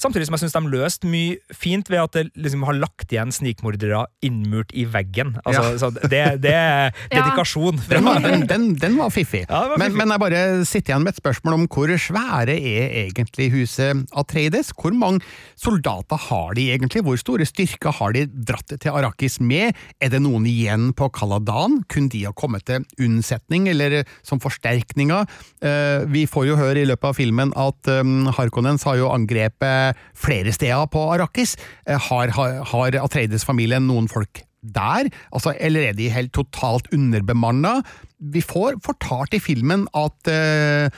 [0.00, 3.32] samtidig som jeg syns de løste mye fint ved at det liksom har lagt igjen
[3.34, 5.34] snikmordere innmurt i veggen.
[5.44, 5.78] Altså, Ja.
[5.80, 7.18] så det, det er Ja.
[7.20, 7.80] dedikasjon.
[7.90, 9.44] Den var, den, den, den var fiffig.
[9.50, 9.98] Var men, fiffig.
[9.98, 14.70] men jeg bare sitter igjen med et spørsmål om hvor svære er egentlig huset Atreides?
[14.78, 15.09] Hvor mange
[15.58, 17.02] soldater har de egentlig?
[17.06, 19.76] Hvor store styrker har de dratt til Arrakis med?
[20.00, 21.80] Er det noen igjen på Kaladan?
[21.90, 25.26] Kunne de ha kommet til unnsetning, eller som forsterkninger?
[25.64, 29.98] Eh, vi får jo høre i løpet av filmen at um, Harkonnens har jo angrepet
[30.14, 31.56] flere steder på Arrakis.
[31.86, 37.78] Eh, har, har, har Atreides-familien noen folk der, altså, eller er de helt totalt underbemanna?
[38.20, 40.92] Vi får fortalt i filmen at uh,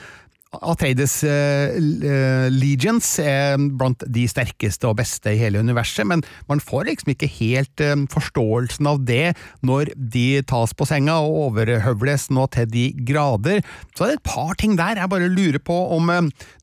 [0.61, 6.61] Atreides eh, eh, Legions er blant de sterkeste og beste i hele universet, men man
[6.63, 9.33] får liksom ikke helt eh, forståelsen av det
[9.65, 13.63] når de tas på senga og overhøvles nå til de grader.
[13.97, 16.11] Så er det et par ting der jeg bare lurer på om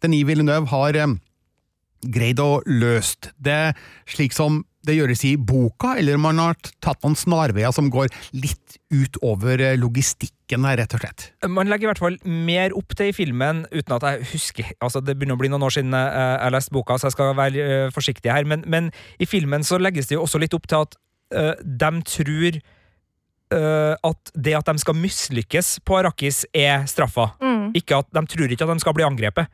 [0.02, 1.02] Denis Villeneuve har
[2.00, 3.74] greid å løst det
[4.08, 8.08] slik som det gjøres i boka, eller om man har tatt noen snarveier som går
[8.32, 9.76] litt utover eh,
[10.50, 11.32] logistikken der, rett og slett.
[11.48, 15.00] Man legger i hvert fall mer opp til i filmen, uten at jeg husker altså
[15.00, 17.60] Det begynner å bli noen år siden jeg har lest boka, så jeg skal være
[17.60, 20.84] eh, forsiktig her, men, men i filmen så legges det jo også litt opp til
[20.84, 20.96] at
[21.34, 27.32] uh, de tror eh, at det at de skal mislykkes på Arrakis, er straffa.
[27.40, 27.72] Mm.
[27.74, 29.46] Ikke at De tror ikke at de skal bli angrepet.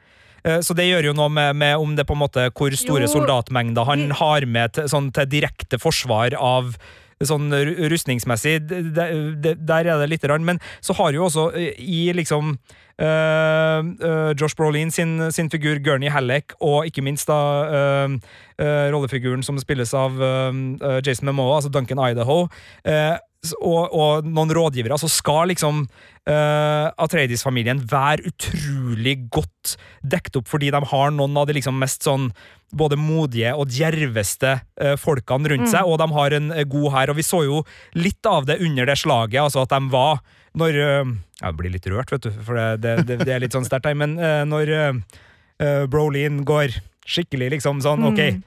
[0.45, 3.07] Eh, Så det gjør jo noe med, med om det på en måte hvor store
[3.07, 6.77] Jo, soldatmengder han har med til, sånn, til direkte forsvar av
[7.25, 7.49] Sånn
[7.89, 10.45] rustningsmessig, det- der er det lite grann.
[10.45, 12.59] Men så har jo også eh, i liksom
[12.99, 18.17] Josh Brolin sin, sin figur Gurney Halleck, og ikke minst da eh,
[18.63, 22.47] eh, rollefiguren som spilles av eh, eh, Jason Momoa, altså Duncan Idaho,
[22.89, 23.17] eh,
[23.61, 30.73] og, og noen rådgivere, så skal liksom uh, Atreides-familien være utrolig godt dekt opp, fordi
[30.75, 32.31] de har noen av de liksom mest sånn
[32.77, 37.13] både modige og djerveste uh, folkene rundt seg, og de har en eh, god hær.
[37.13, 37.63] Og vi så jo
[37.95, 40.19] litt av det under det slaget, altså at de var
[40.57, 43.53] når eh, Jeg blir litt rørt, vet du, for det, det, det, det er litt
[43.57, 48.23] sånn sterkt her, men uh, når uh, Brolin går skikkelig liksom sånn, OK.
[48.39, 48.41] Mm.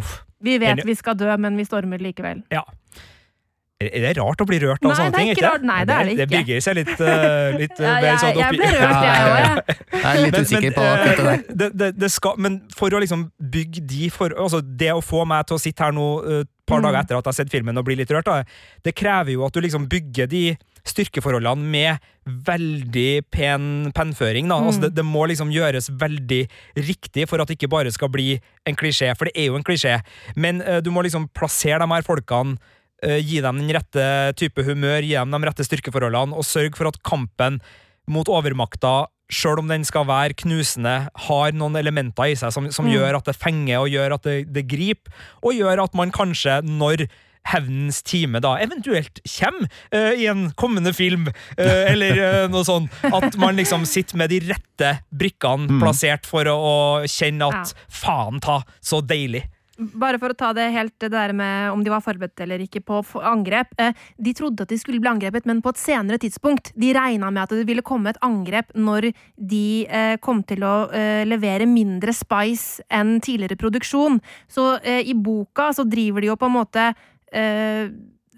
[0.00, 0.18] Uff.
[0.40, 2.44] Vi vet vi skal dø, men vi stormer likevel.
[2.52, 2.62] Ja.
[3.80, 5.30] Er er det rart å bli rørt av Nei, sånne ting?
[5.32, 5.62] ikke rart.
[5.64, 6.20] Nei, det er det ikke.
[6.20, 9.38] Det bygger seg litt, uh, litt eh, Ja, jeg, sånn jeg ble rørt, jeg òg.
[9.40, 9.76] jeg.
[9.94, 11.44] Jeg er litt Men- usikker på akkurat det der.
[11.62, 13.22] det, det, det skal, men for å liksom
[13.56, 16.08] bygge de for, altså Det å få meg til å sitte her nå
[16.42, 16.84] et par Mm.
[16.86, 18.44] dager etter at jeg har sett filmen og bli litt rørt, da,
[18.84, 20.42] det krever jo at du liksom bygger de
[20.88, 21.98] styrkeforholdene med
[22.46, 24.48] veldig pen pennføring.
[24.48, 24.58] Da.
[24.60, 24.84] Altså Mm.
[24.88, 26.42] det, det må liksom gjøres veldig
[26.76, 29.64] riktig for at det ikke bare skal bli en klisjé, for det er jo en
[29.64, 30.00] klisjé.
[30.36, 32.56] Men uh, du må liksom plassere de her folkene
[33.04, 36.86] uh, gi dem den rette type humør, gi dem de rette styrkeforholdene, og sørge for
[36.88, 37.60] at kampen
[38.10, 42.84] mot overmakta, sjøl om den skal være knusende, har noen elementer i seg som, som
[42.88, 42.92] Mm.
[42.96, 45.12] gjør at det fenger, og gjør at det, det griper,
[45.44, 47.06] og gjør at man kanskje, når
[47.48, 52.90] hevnens time da eventuelt kommer uh, i en kommende film, uh, eller uh, noe sånt,
[53.08, 55.80] at man liksom sitter med de rette brikkene Mm.
[55.82, 56.76] plassert for å, å
[57.08, 57.88] kjenne at Ja.
[57.88, 59.42] faen ta, så deilig.
[59.78, 62.82] Bare for å ta det helt det der med om de var forberedt eller ikke
[62.84, 63.72] på angrep.
[63.80, 66.72] Eh, de trodde at de skulle bli angrepet, men på et senere tidspunkt.
[66.76, 69.08] De regna med at det ville komme et angrep når
[69.40, 69.86] de
[70.20, 70.74] kom til å
[71.24, 74.20] levere mindre spice enn tidligere produksjon.
[74.52, 76.90] Så i boka så driver de jo på en måte
[77.32, 77.90] eh,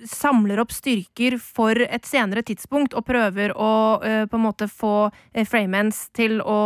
[0.02, 3.68] samler opp styrker for et senere tidspunkt og prøver å
[4.02, 6.56] eh, på en måte få eh, Freemans til å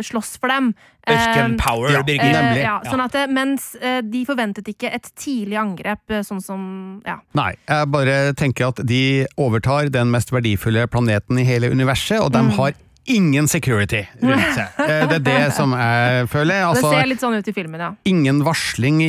[0.00, 0.70] slåss for dem.
[1.10, 2.24] Ørken Eh, power, ja, Birgit.
[2.24, 2.62] Eh, Nemlig.
[2.62, 7.02] ja, sånn at, det- mens eh, de forventet ikke et tidlig angrep, eh, sånn som
[7.04, 7.18] ja.
[7.36, 12.32] Nei, jeg bare tenker at de overtar den mest verdifulle planeten i hele universet, og
[12.32, 12.50] de Mm.
[12.56, 12.72] har
[13.10, 14.78] ingen security rundt seg.
[14.86, 16.60] Eh, Det er det som jeg føler.
[16.60, 17.90] Det Altså, ser litt sånn ut i filmen, ja.
[18.06, 19.00] ingen varsling,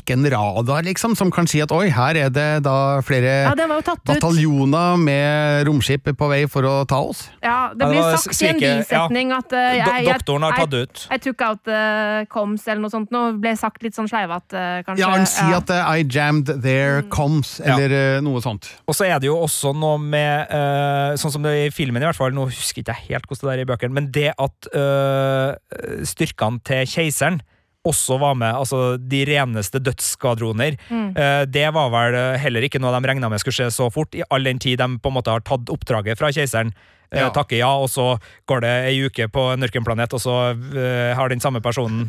[0.00, 3.54] ikke en radar, liksom, som kan si at oi, her er det da flere Ja,
[3.54, 4.08] den var jo tatt ut.
[4.10, 7.28] bataljoner med romskip på vei for å ta oss.
[7.42, 11.06] Ja, det blir sagt i en bisetning at uh, jeg, jeg, doktoren har tatt ut.
[11.12, 13.24] I took out the comms eller noe sånt nå.
[13.40, 15.00] Ble sagt litt sånn sleivete, kanskje.
[15.04, 15.62] Ja, han sier Ja.
[15.62, 17.08] at eh, I jammed their Mm.
[17.10, 18.68] comms, eller eh, noe sånt.
[18.88, 22.02] Og så er det jo også noe med eh, Sånn som det er i filmen,
[22.02, 22.30] i hvert fall.
[22.34, 25.52] Nå husker ikke jeg helt hvordan det er i bøkene, men det at øh,
[26.08, 27.42] styrkene til keiseren
[27.86, 30.74] også var med, altså de reneste dødsskvadroner.
[30.90, 31.12] Mm.
[31.14, 34.24] eh, det var vel heller ikke noe de regna med skulle skje så fort, i
[34.30, 36.72] all den tid de på en måte har tatt oppdraget fra keiseren.
[37.12, 37.30] eh, Ja.
[37.30, 41.28] Takker ja, og så går det ei uke på en ørkenplanet, og så eh, har
[41.28, 42.08] den samme personen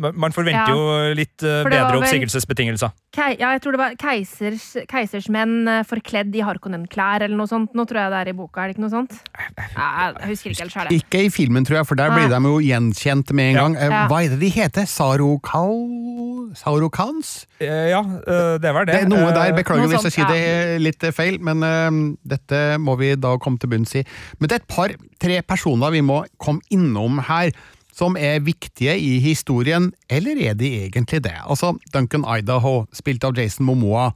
[0.00, 0.74] Man man forventer Ja.
[0.74, 2.90] jo litt eh, bedre oppsigelsesbetingelser.
[3.16, 7.70] Ja, jeg tror det var keisers, keisersmenn eh, forkledd i Harkonnen-klær eller noe sånt.
[7.78, 9.14] Nå tror jeg det er i boka, er det ikke noe sånt?
[9.56, 10.90] Jeg husker ikke helt sjøl.
[10.98, 13.62] Ikke i filmen, tror jeg, for der blir de jo gjenkjent med en Ja.
[13.62, 13.76] gang.
[13.76, 14.02] Eh, Ja.
[14.10, 14.84] Hva er det de heter?
[14.90, 16.50] Sarokal...
[16.56, 17.46] Sarokans?
[17.60, 18.94] Eh, ja, eh, det var det.
[18.94, 22.16] Det er noe der, Eh, beklager noe hvis jeg sier det litt feil, men eh,
[22.26, 24.04] dette må vi da komme til bunns i.
[24.40, 27.50] Men det er et par-tre personer vi må komme innom her,
[27.96, 31.36] som er viktige i historien, eller er de egentlig det?
[31.48, 34.10] Altså, Duncan Idaho, spilt av Jason Momoa.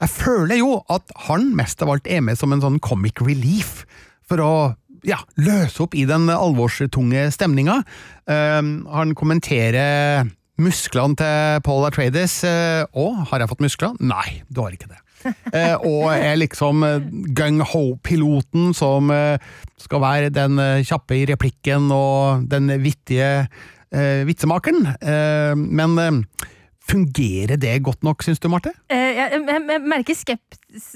[0.00, 3.84] Jeg føler jo at han mest av alt er med som en sånn comic relief,
[4.26, 4.52] for å
[5.06, 7.80] ja, løse opp i den alvorstunge stemninga.
[8.28, 8.62] Uh,
[8.92, 10.26] han kommenterer
[10.60, 12.40] musklene til Paul Atreides.
[12.44, 13.94] uh, Å, har jeg fått muskler?
[14.02, 15.00] Nei, du har ikke det.
[15.56, 17.00] Eh, og er liksom eh,
[17.36, 19.36] gung-ho-piloten som eh,
[19.80, 20.56] skal være den
[20.86, 23.46] kjappe i replikken og den vittige
[23.92, 24.86] eh, vitsemakeren.
[25.00, 26.24] Eh, men
[26.90, 28.72] fungerer det godt nok, syns du, Marte?
[28.90, 30.88] Eh, jeg, jeg, jeg merker skepsis,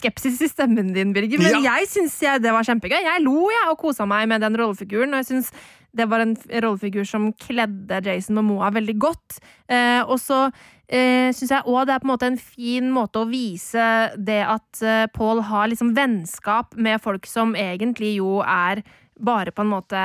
[0.00, 1.76] skepsis i stemmen din, Birger, men Ja.
[1.76, 2.98] jeg syns det var kjempegøy.
[3.04, 5.52] Jeg lo jeg, og kosa meg med den rollefiguren, og jeg syns
[5.96, 9.38] det var en rollefigur som kledde Jason Momoa veldig godt.
[9.68, 10.46] Eh, og så
[10.88, 14.42] eh, syns jeg òg det er på en måte en fin måte å vise det
[14.44, 18.84] at eh, Paul har liksom vennskap med folk som egentlig jo er
[19.16, 20.02] bare på en måte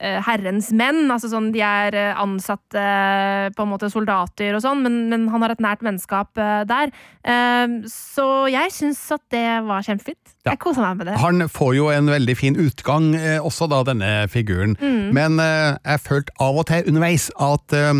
[0.00, 1.06] herrens menn.
[1.10, 5.26] Altså sånn de er eh, ansatte eh, på en måte soldater og sånn, men, men
[5.32, 6.92] han har et nært vennskap eh, der.
[7.24, 10.22] Eh, så jeg syns at det var kjempefint.
[10.46, 10.54] Ja.
[10.54, 11.18] Jeg koser meg med det.
[11.22, 14.76] Han får jo en veldig fin utgang, eh, også da, denne figuren.
[15.14, 17.92] Men eh, jeg følte av og til underveis at eh,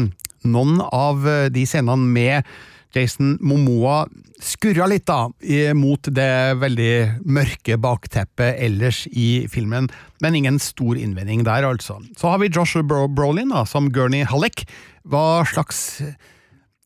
[0.48, 2.58] noen av eh, de scenene med
[2.94, 4.06] Jason Momoa
[4.42, 5.26] skurra litt, da,
[5.74, 6.92] mot det veldig
[7.26, 9.90] mørke bakteppet ellers i filmen.
[10.22, 11.98] Men ingen stor innvending der, altså.
[12.16, 14.64] Så har vi Joshua Bro Brolin da, som Gurney Halleck.
[15.08, 16.00] Hva slags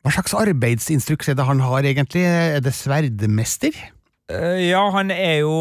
[0.03, 2.25] hva slags arbeidsinstruks er det han har, egentlig?
[2.27, 3.71] Er det sverdmester?
[4.27, 5.53] Eh, Ja, han er jo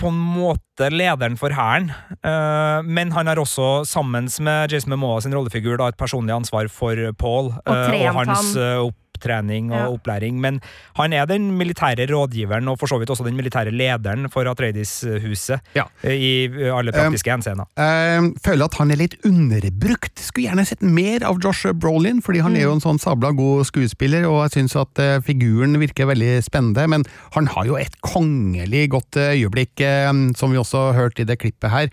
[0.00, 1.90] på en måte lederen for hæren,
[2.24, 6.68] eh, men han har også, sammen med Jason Momoa sin rollefigur, da, et personlig ansvar
[6.72, 8.96] for Paul Og eh, og hans han.
[9.20, 9.88] Opptrening og Ja.
[9.92, 10.40] opplæring.
[10.40, 10.60] Men
[10.96, 15.60] han er den militære rådgiveren, og for så vidt også den militære lederen for Atreides-huset,
[15.76, 15.84] Ja.
[16.02, 17.66] eh, i eh, alle praktiske henseender.
[17.76, 20.18] Jeg føler at han er litt underbrukt.
[20.18, 23.66] Skulle gjerne sett mer av Josh Brolin, fordi han er jo en sånn sabla god
[23.66, 26.88] skuespiller, og jeg syns at uh, figuren virker veldig spennende.
[26.88, 27.04] Men
[27.34, 31.38] han har jo et kongelig godt øyeblikk, uh, som vi også har hørt i det
[31.38, 31.88] klippet her.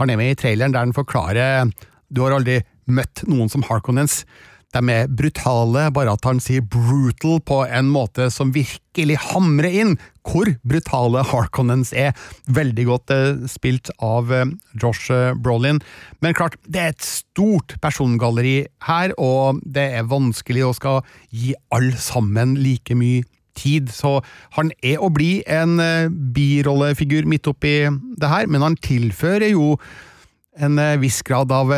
[0.00, 1.70] Han er med i traileren der han forklarer
[2.12, 4.24] Du har aldri møtt noen som Harkonnens.
[4.74, 9.94] De er brutale, bare at han sier brutal på en måte som virkelig hamrer inn
[10.24, 12.14] hvor brutale Harkonnens er.
[12.50, 15.78] Veldig godt eh, spilt av eh, Josh eh, Brolin.
[16.24, 21.54] Men klart, det er et stort persongalleri her, og det er vanskelig å skal gi
[21.74, 23.22] alle sammen like mye
[23.54, 24.18] tid, så
[24.56, 25.76] han er å bli en
[26.34, 27.84] birollefigur midt oppi
[28.18, 29.76] det her, men han tilfører jo
[30.58, 31.70] en viss grad av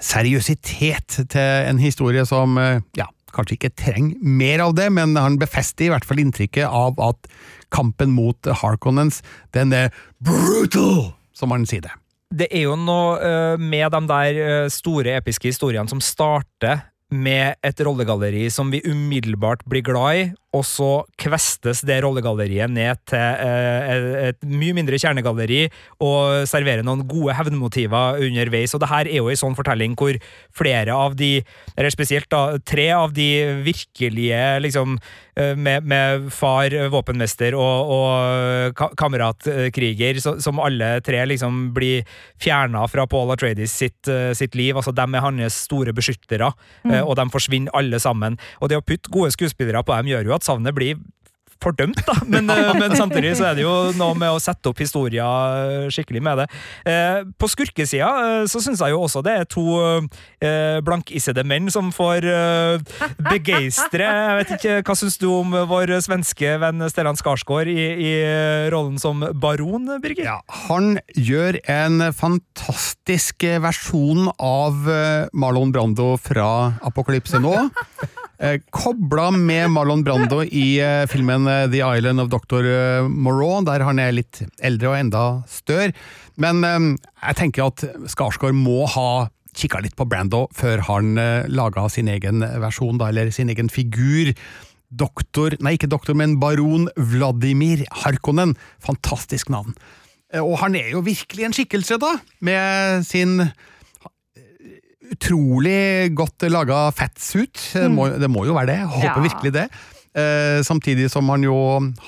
[0.00, 5.40] seriøsitet til en historie som eh, ja, kanskje ikke trenger mer av det, men han
[5.40, 7.28] befester i hvert fall inntrykket av at
[7.72, 9.22] kampen mot Harkonnens,
[9.56, 11.94] den er brutal, som han sier det.
[12.32, 17.58] det er jo noe eh, med de der eh, store episke historiene som starter med
[17.60, 23.18] et rollegalleri som vi umiddelbart blir glad i, og så kvestes det rollegalleriet ned til
[23.18, 25.62] eh, et, mye mindre kjernegalleri
[26.04, 28.74] og serverer noen gode hevnmotiver underveis.
[28.76, 30.18] Og det her er jo en sånn fortelling hvor
[30.52, 31.38] flere av de,
[31.72, 33.28] eller spesielt da, tre av de
[33.64, 34.98] virkelige, liksom,
[35.40, 42.04] eh, med, med far, eh, våpenmester og, og kameratkriger, som alle tre liksom blir
[42.42, 44.76] fjerna fra Paul Atreides sitt, eh, sitt liv.
[44.76, 46.52] Altså, de er hans store beskyttere,
[46.84, 46.98] mm.
[47.00, 48.36] og de forsvinner alle sammen.
[48.60, 51.00] Og det å putte gode skuespillere på dem gjør jo at savnet blir
[51.62, 54.80] fordømt, da, men, eh, men samtidig så er det jo noe med å sette opp
[54.82, 56.46] historier skikkelig med det.
[56.88, 61.70] Eh, på skurkesida eh, så syns jeg jo også det er to eh, blankissede menn
[61.72, 62.94] som får eh,
[63.28, 68.12] begeistre Jeg vet ikke, Hva syns du om vår svenske venn Stellan Skarsgård i, i
[68.72, 70.24] rollen som baron, Birger?
[70.26, 77.54] Ja, han gjør en fantastisk versjon av eh, Marlon Brando fra Apokalypse nå.
[78.42, 82.66] Eh, Kobla med Marlon Brando i eh, filmen eh, The Island of Dr.
[83.06, 85.94] Moreau, der han er litt eldre og enda større.
[86.42, 91.12] Men jeg tenker at Skarsgård må ha kikka litt på Brando før han
[91.52, 94.32] laga sin egen versjon, da, eller sin egen figur.
[94.88, 98.56] Doktor, nei ikke doktor, men baron Vladimir Harkonnen.
[98.82, 99.76] Fantastisk navn.
[100.40, 103.52] Og han er jo virkelig en skikkelse, da, med sin
[105.10, 107.58] utrolig godt laga fatsuit.
[107.74, 108.78] Det det må jo være det.
[108.82, 109.26] Jeg håper Ja.
[109.28, 109.66] virkelig det.
[110.14, 111.54] Eh, samtidig som han jo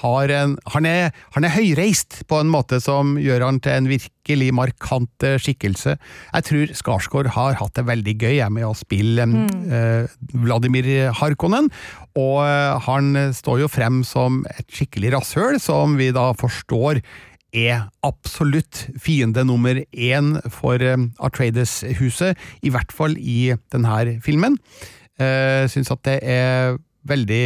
[0.03, 3.89] har en han er, han er høyreist på en måte som gjør han til en
[3.89, 5.97] virkelig markant eh, skikkelse.
[6.35, 11.71] Jeg tror Skarsgård har hatt det veldig gøy jeg, med å spille eh, Vladimir Harkonnen,
[12.15, 17.01] og eh, han står jo frem som et skikkelig rasshøl, som vi da forstår
[17.55, 22.37] er absolutt fiende nummer én for eh, Atreides-huset,
[22.67, 24.59] i hvert fall i denne filmen.
[25.19, 26.75] Jeg syns at det er
[27.07, 27.45] veldig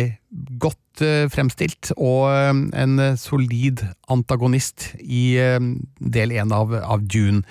[0.62, 5.58] godt eh, fremstilt, og eh, en eh, solid antagonist i eh,
[5.98, 7.42] del én av, av Dune.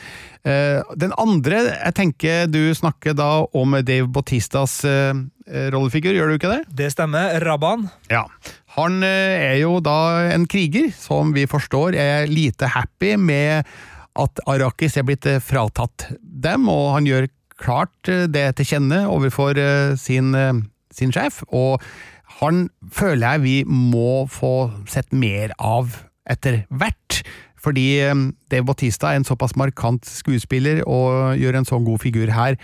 [0.48, 5.12] Eh, Den andre, jeg tenker du snakker da om Dave Bautistas eh,
[5.50, 6.62] eh, rollefigur, gjør du ikke det?
[6.80, 7.38] Det stemmer.
[7.44, 7.90] Rabban.
[8.14, 8.24] Ja.
[8.78, 13.66] Han eh, er jo da en kriger, som vi forstår er lite happy med
[14.18, 17.26] at Arrakis er blitt eh, fratatt dem, og han gjør
[17.58, 19.58] klart eh, det til kjenne overfor
[19.98, 20.30] sin,
[20.94, 21.82] sin sjef, og
[22.38, 25.98] han føler jeg vi må få sett mer av
[26.30, 27.24] etter hvert.
[27.58, 27.98] Fordi
[28.52, 32.60] Dave Bautista er en såpass markant skuespiller og gjør en sånn god figur her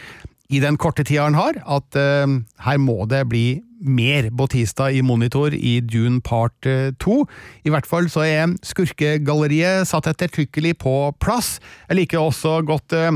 [0.54, 3.48] i den korte tida han har, at her må det bli
[3.84, 6.68] mer Bautista i monitor i Dune part
[7.04, 7.20] 2.
[7.68, 11.58] I hvert fall så er skurkegalleriet satt ettertrykkelig på plass.
[11.90, 13.12] Jeg liker også godt eh,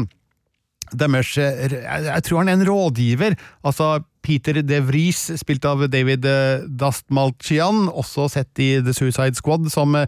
[0.96, 1.76] deres eh,
[2.08, 3.36] Jeg tror han er en rådgiver.
[3.64, 9.70] Altså Peter De Vries, spilt av David eh, Dastmalchian, også sett i The Suicide Squad
[9.74, 10.08] som eh,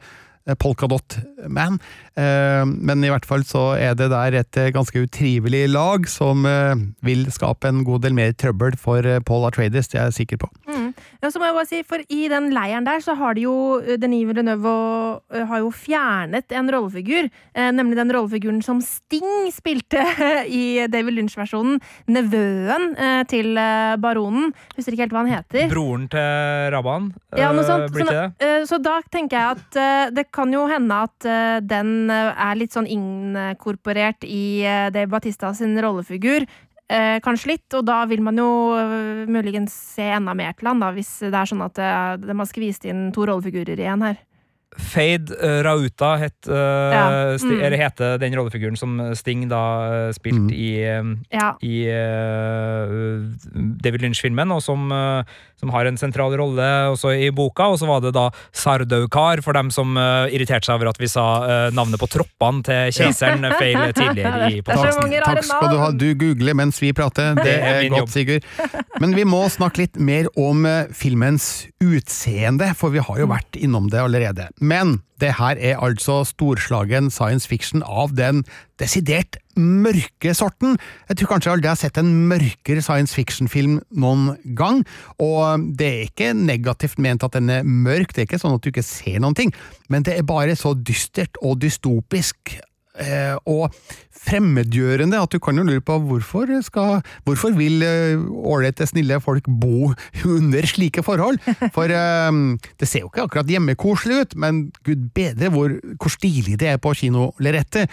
[0.60, 1.80] Polkadot Man.
[2.18, 6.46] Eh, Men i hvert fall så er det der et eh, ganske utrivelig lag som
[6.48, 10.42] eh, vil skape en god del mer trøbbel for Paul Atreides, det er jeg sikker
[10.44, 10.50] på.
[10.70, 10.90] Mm.
[11.22, 13.56] Ja, så må jeg bare si, for I den leiren der så har de jo
[14.00, 14.72] Denis Villeneuve
[15.50, 17.28] har jo fjernet en rollefigur.
[17.76, 20.02] Nemlig den rollefiguren som Sting spilte
[20.62, 21.80] i David Lynch-versjonen.
[22.12, 22.94] Nevøen
[23.32, 23.60] til
[24.02, 24.54] baronen.
[24.78, 25.68] Husker ikke helt hva han heter.
[25.72, 27.96] Broren til Rabban, Ja, noe sånt.
[28.00, 31.30] Så, eh, så da tenker jeg at det kan jo hende at
[31.68, 36.48] den eh, er litt sånn inkorporert i det Dave Batista sin rollefigur.
[36.90, 40.80] eh, kanskje litt, og da vil man jo eh, muligens se enda mer til han,
[40.82, 41.78] da, hvis det er sånn at
[42.24, 44.18] de har skvist inn to rollefigurer igjen her.
[44.78, 47.06] Fade eh, Rauta het, uh, Ja,
[47.42, 47.62] mm.
[47.62, 49.64] eller heter den rollefiguren som Sting da
[50.08, 50.54] uh, spilte Mm.
[50.54, 51.04] i, eh,
[51.34, 51.50] Ja.
[51.66, 53.24] i uh,
[53.82, 55.24] David Lynch-filmen, og som, eh,
[55.60, 57.68] som har en sentral rolle også i boka.
[57.74, 61.10] Og så var det da Sardaukar, for dem som eh, irriterte seg over at vi
[61.12, 65.12] sa eh, navnet på troppene til keiseren feil tidligere i podkasten.
[65.26, 65.90] Takk skal du ha.
[65.92, 67.34] Du googler mens vi prater.
[67.36, 68.10] Det Det er er min godt, jobb.
[68.16, 68.44] Sigurd.
[69.02, 73.58] Men vi må snakke litt mer om eh, filmens utseende, for vi har jo vært
[73.60, 74.50] innom det allerede.
[74.60, 78.44] Men det her er altså storslagen science fiction av den
[78.80, 80.78] desidert mørke sorten.
[81.10, 84.86] Jeg tror kanskje aldri jeg har sett en mørkere science fiction-film noen gang.
[85.20, 88.64] Og det er ikke negativt ment at den er mørk, det er ikke sånn at
[88.64, 89.54] du ikke ser noen ting,
[89.92, 92.60] men det er bare så dystert og dystopisk
[93.48, 93.74] og
[94.20, 99.48] fremmedgjørende at du kan jo lure på hvorfor skal Hvorfor vil eh, ålreite, snille folk
[99.62, 99.92] bo
[100.26, 101.40] under slike forhold?
[101.76, 102.40] For eh,
[102.80, 106.82] det ser jo ikke akkurat hjemmekoselig ut, men gud bedre hvor, hvor stilig det er
[106.82, 107.92] på kinolerretet.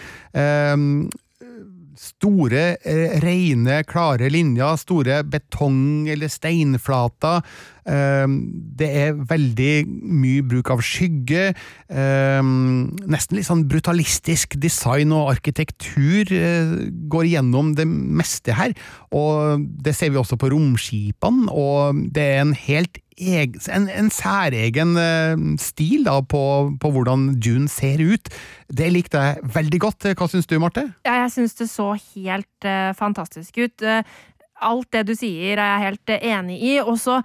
[1.97, 7.41] Store, eh, rene, klare linjer, store betong- eller steinflater.
[7.87, 8.27] Eh,
[8.77, 11.55] Det er veldig mye bruk av skygge.
[11.89, 12.41] eh,
[13.07, 18.73] Nesten litt sånn brutalistisk design og arkitektur eh, går gjennom det meste her.
[19.11, 24.97] Og det ser vi også på romskipene, og det er en helt en, en særegen
[25.01, 26.43] eh, stil da, på,
[26.81, 28.29] på hvordan Dune ser ut.
[28.69, 30.09] Det likte jeg veldig godt.
[30.17, 30.85] Hva syns du, Marte?
[31.07, 33.81] Ja, jeg syns det så helt uh, fantastisk ut.
[33.81, 34.03] Uh,
[34.67, 36.77] alt det du sier er jeg helt uh, enig i.
[36.83, 37.21] Og så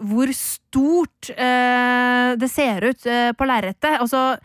[0.00, 3.02] hvor stort det ser ut
[3.36, 3.98] på lerretet.
[4.00, 4.38] Altså,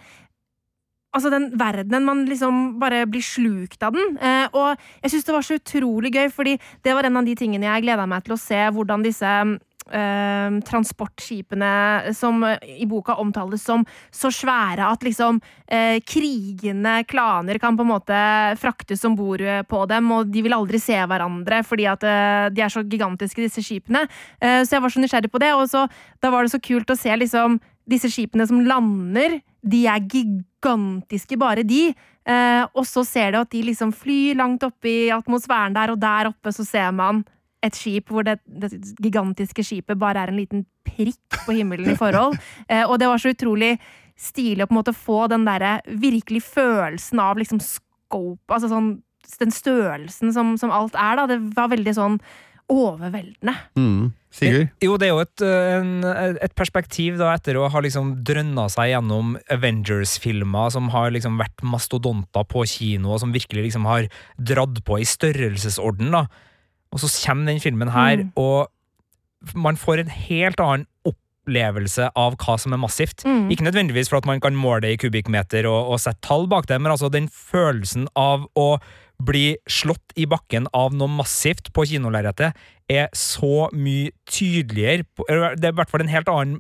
[1.16, 4.18] altså den verdenen, man liksom bare blir slukt av den.
[4.20, 7.38] Eh, og jeg syns det var så utrolig gøy, fordi det var en av de
[7.40, 9.32] tingene jeg gleda meg til å se, hvordan disse
[9.94, 17.60] eh, transportskipene som eh, i boka omtales som så svære at liksom eh, krigende klaner
[17.62, 18.22] kan på en måte
[18.62, 22.66] fraktes om bord på dem, og de vil aldri se hverandre fordi at eh, de
[22.66, 24.06] er så gigantiske, disse skipene.
[24.40, 25.86] Eh, så jeg var så nysgjerrig på det, og så,
[26.24, 27.60] da var det så kult å se liksom
[27.90, 29.40] disse skipene som lander.
[29.66, 31.88] De er gigantiske, bare de.
[32.26, 36.02] Eh, og så ser du at de liksom flyr langt oppe i atmosfæren der, og
[36.02, 37.24] der oppe så ser man
[37.66, 42.00] et skip hvor det, det gigantiske skipet bare er en liten prikk på himmelen i
[42.00, 42.38] forhold.
[42.72, 43.76] Eh, og det var så utrolig
[44.18, 48.96] stilig å på en måte få den derre virkelig følelsen av liksom scope, altså sånn
[49.42, 51.26] den størrelsen som, som alt er, da.
[51.30, 52.20] Det var veldig sånn
[52.72, 53.54] overveldende.
[53.78, 54.14] Mm.
[54.36, 54.72] Sigurd?
[54.84, 55.92] Jo, det er jo et, en,
[56.44, 61.64] et perspektiv da etter å ha liksom drønna seg gjennom Avengers-filmer som har liksom vært
[61.66, 66.26] mastodonter på kino, og som virkelig liksom har dratt på i størrelsesorden, da.
[66.96, 68.32] Og så kommer den filmen her, Mm.
[68.40, 68.72] og
[69.54, 73.22] man får en helt annen opplevelse av hva som er massivt.
[73.28, 73.50] Mm.
[73.54, 76.66] Ikke nødvendigvis for at man kan måle det i kubikkmeter og, og sette tall bak
[76.72, 78.80] det, men altså den følelsen av å
[79.22, 82.56] bli slått i bakken av noe massivt på kinolerretet
[82.92, 85.06] er så mye tydeligere.
[85.56, 86.58] Det er i hvert fall en helt annen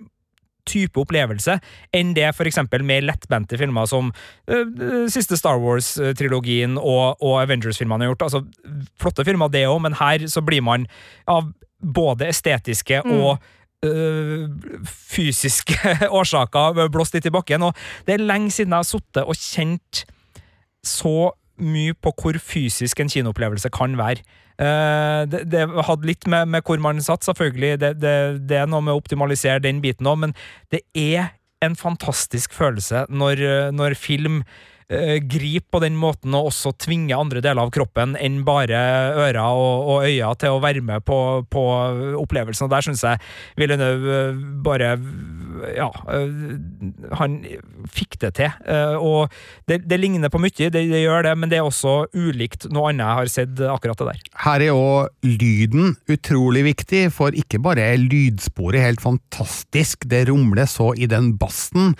[0.66, 1.57] type opplevelse
[1.95, 4.11] enn det eksempel mer lettbente filmer som
[4.49, 8.28] uh, siste Star Wars-trilogien og, og Avengers-filmene har gjort.
[8.30, 10.89] Altså, flotte filmer det òg, men her så blir man
[11.28, 11.51] av
[11.86, 13.11] både estetiske Mm.
[13.22, 13.38] og
[13.86, 14.49] øh,
[14.86, 17.61] fysiske årsaker blåst litt i bakken.
[17.68, 17.76] Og
[18.07, 20.05] det er lenge siden jeg har sittet og kjent
[20.86, 21.32] så
[21.62, 24.26] mye på hvor fysisk en kinoopplevelse kan være.
[24.56, 27.80] Uh, det, det hadde litt med, med hvor man satt, selvfølgelig.
[27.82, 28.14] Det, det,
[28.49, 30.38] det er noe med å optimalisere den biten òg, men
[30.72, 31.34] det er
[31.64, 33.41] en fantastisk følelse når,
[33.74, 38.43] når film uh, griper på den måten og også tvinger andre deler av kroppen enn
[38.47, 38.80] bare
[39.26, 41.20] ører og, og øyne til å være med på,
[41.51, 41.66] på
[42.22, 42.68] opplevelsen.
[42.68, 43.24] Og der syns jeg
[43.60, 44.95] Villeneuve eh, bare
[45.76, 46.58] ja, øh,
[47.20, 47.38] han
[47.91, 48.51] fikk det til.
[48.68, 49.34] Eh, og
[49.70, 52.91] det, det ligner på mye, det, det gjør det, men det er også ulikt noe
[52.91, 54.26] annet jeg har sett akkurat det der.
[54.45, 60.70] Her er òg lyden utrolig viktig, for ikke bare er lydsporet helt fantastisk, det rumler
[60.70, 61.95] så i den bassen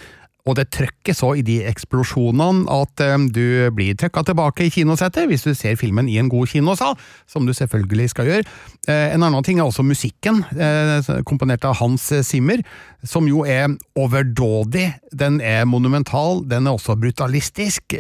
[0.46, 5.26] og det trøkker så i de eksplosjonene at um, du blir trøkka tilbake i kinosettet
[5.30, 6.94] hvis du ser filmen i en god kinosal,
[7.26, 8.46] som du selvfølgelig skal gjøre.
[8.86, 12.62] Uh, en annen ting er også musikken, uh, komponert av Hans Zimmer,
[13.02, 14.92] som jo er overdådig.
[15.18, 17.96] Den er monumental, den er også brutalistisk.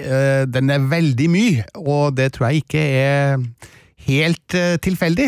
[0.49, 3.43] Den er veldig mye, og det tror jeg ikke er
[4.05, 5.27] helt tilfeldig.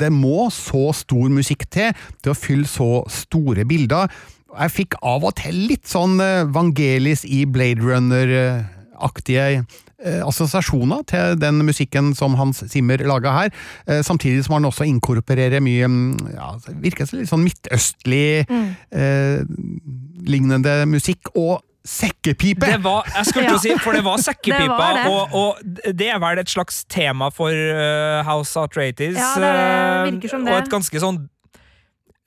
[0.00, 1.92] Det må så stor musikk til
[2.24, 4.08] til å fylle så store bilder.
[4.54, 11.36] Jeg fikk av og til litt sånn eh, Vangelis i Blade Runner-aktige eh, assosiasjoner til
[11.40, 13.52] den musikken som Hans Zimmer laga her,
[13.88, 18.66] eh, samtidig som han også inkorporerer mye mm, ja, Virker som litt sånn midtøstlig mm.
[18.94, 19.54] eh,
[20.30, 21.34] lignende musikk.
[21.34, 22.64] og Sekkepipe!
[22.64, 25.02] Det var, jeg skulle til å si, for det var sekkepipa, det var det.
[25.12, 29.18] Og, og, det er vel et slags tema for uh, House Outraties.
[29.20, 30.54] Ja, det virker som det.
[30.54, 31.20] Og et ganske sånn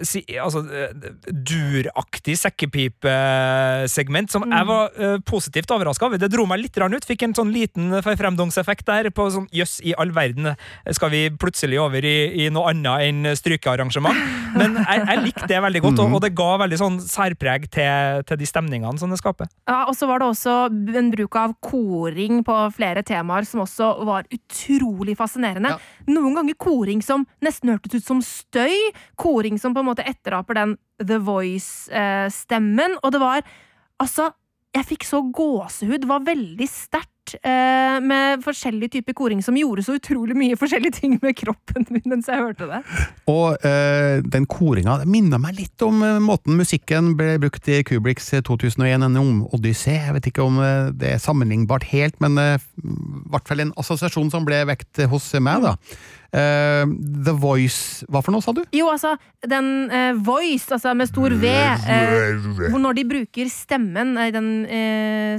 [0.03, 0.91] si, altså, eh,
[1.31, 4.53] duraktig sekkepipesegment som mm.
[4.53, 6.21] jeg var uh, positivt overraska over.
[6.21, 7.07] Det dro meg litt ut.
[7.07, 9.09] Fikk en sånn liten fremdongseffekt der.
[9.09, 10.53] på sånn, Jøss, i all verden,
[10.93, 14.17] skal vi plutselig over i, i noe annet enn strykearrangement?
[14.57, 18.21] Men jeg, jeg likte det veldig godt, og, og, det ga veldig sånn særpreg til,
[18.27, 19.49] til de stemningene som det skaper.
[19.69, 23.89] Ja, og så var det også en bruk av koring på flere temaer som også
[24.07, 25.73] var utrolig fascinerende.
[25.75, 26.13] Ja.
[26.13, 28.75] Noen ganger koring som nesten hørtes ut som støy.
[29.19, 32.99] Koring som på en en måte etteraper den The Voice-stemmen.
[33.03, 33.47] Og det var
[33.97, 34.27] Altså,
[34.77, 36.03] jeg fikk så gåsehud.
[36.03, 37.13] Det var veldig sterkt.
[37.43, 42.05] Eh, med forskjellige typer koring som gjorde så utrolig mye forskjellige ting med kroppen min
[42.07, 42.79] mens jeg hørte det.
[43.27, 48.31] Og eh, den koringa minner meg litt om eh, måten musikken ble brukt i Kubriks
[48.47, 49.97] 2001, en Odyssé.
[49.97, 50.61] Jeg vet ikke om
[50.95, 52.55] det er sammenlignbart helt, men i
[53.33, 55.67] hvert fall en assosiasjon som ble vekt hos meg.
[55.67, 55.75] da.
[56.27, 56.83] Uh,
[57.23, 58.59] The Voice Hva for noe, sa du?
[58.75, 59.13] Jo, altså,
[59.47, 64.49] den uh, Voice, altså med stor V, uh, hvor når de bruker stemmen, den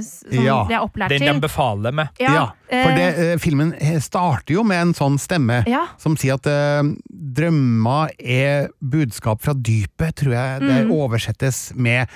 [0.01, 0.57] som ja.
[0.65, 2.09] de er opplært den til Den de befaler med.
[2.21, 5.85] Ja, ja for det, filmen starter jo med en sånn stemme ja.
[6.01, 6.49] som sier at
[7.09, 10.93] drømmer er budskap fra dypet, tror jeg det mm.
[10.93, 12.09] oversettes med.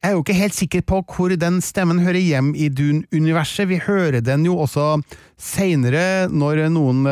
[0.00, 3.68] Jeg er jo ikke helt sikker på hvor den stemmen hører hjem i Dune-universet.
[3.68, 4.94] Vi hører den jo også
[5.36, 7.04] seinere, når noen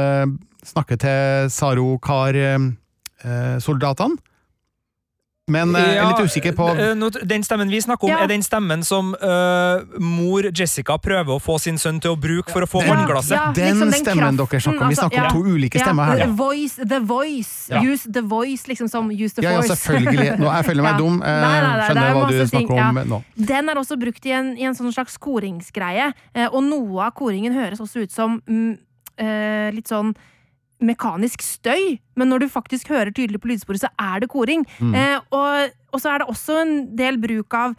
[0.69, 4.19] snakke til Sarokar-soldatene.
[4.19, 4.23] Eh,
[5.49, 8.21] men jeg er litt usikker på eh, Den stemmen vi snakker om, ja.
[8.25, 12.53] er den stemmen som uh, mor Jessica prøver å få sin sønn til å bruke
[12.53, 13.37] for å få vannglasset.
[13.37, 14.93] Ja, den, liksom den stemmen kraften, dere snakker om.
[14.93, 16.25] Vi altså, snakker om to ulike stemmer her.
[16.25, 17.55] The voice, the voice.
[17.81, 19.71] Use the voice, liksom som use the force.
[19.71, 20.29] Ja, selvfølgelig.
[20.43, 21.21] Nå, jeg føler meg dum.
[21.23, 23.23] Nei, nei, nei, skjønner hva du snakker om nå.
[23.53, 26.11] Den er også brukt i en, i en sånn slags koringsgreie,
[26.51, 28.75] og noe av koringen høres også ut som mm,
[29.23, 30.13] uh, litt sånn
[30.85, 34.65] mekanisk støy, men når du faktisk hører tydelig på lydsporet, så er det koring.
[34.79, 34.95] Mm.
[34.95, 37.75] Eh, og, og, så er det også en del bruk av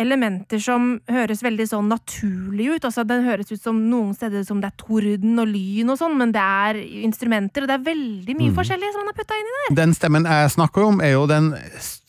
[0.00, 2.86] elementer som høres veldig sånn naturlig ut.
[2.88, 6.16] Altså, den høres ut som noen steder som det er torden og lyn og sånn,
[6.18, 8.56] men det er instrumenter, og det er veldig mye mm.
[8.58, 9.76] forskjellig som man har putta inn i der.
[9.84, 11.52] Den stemmen jeg snakker om, er jo den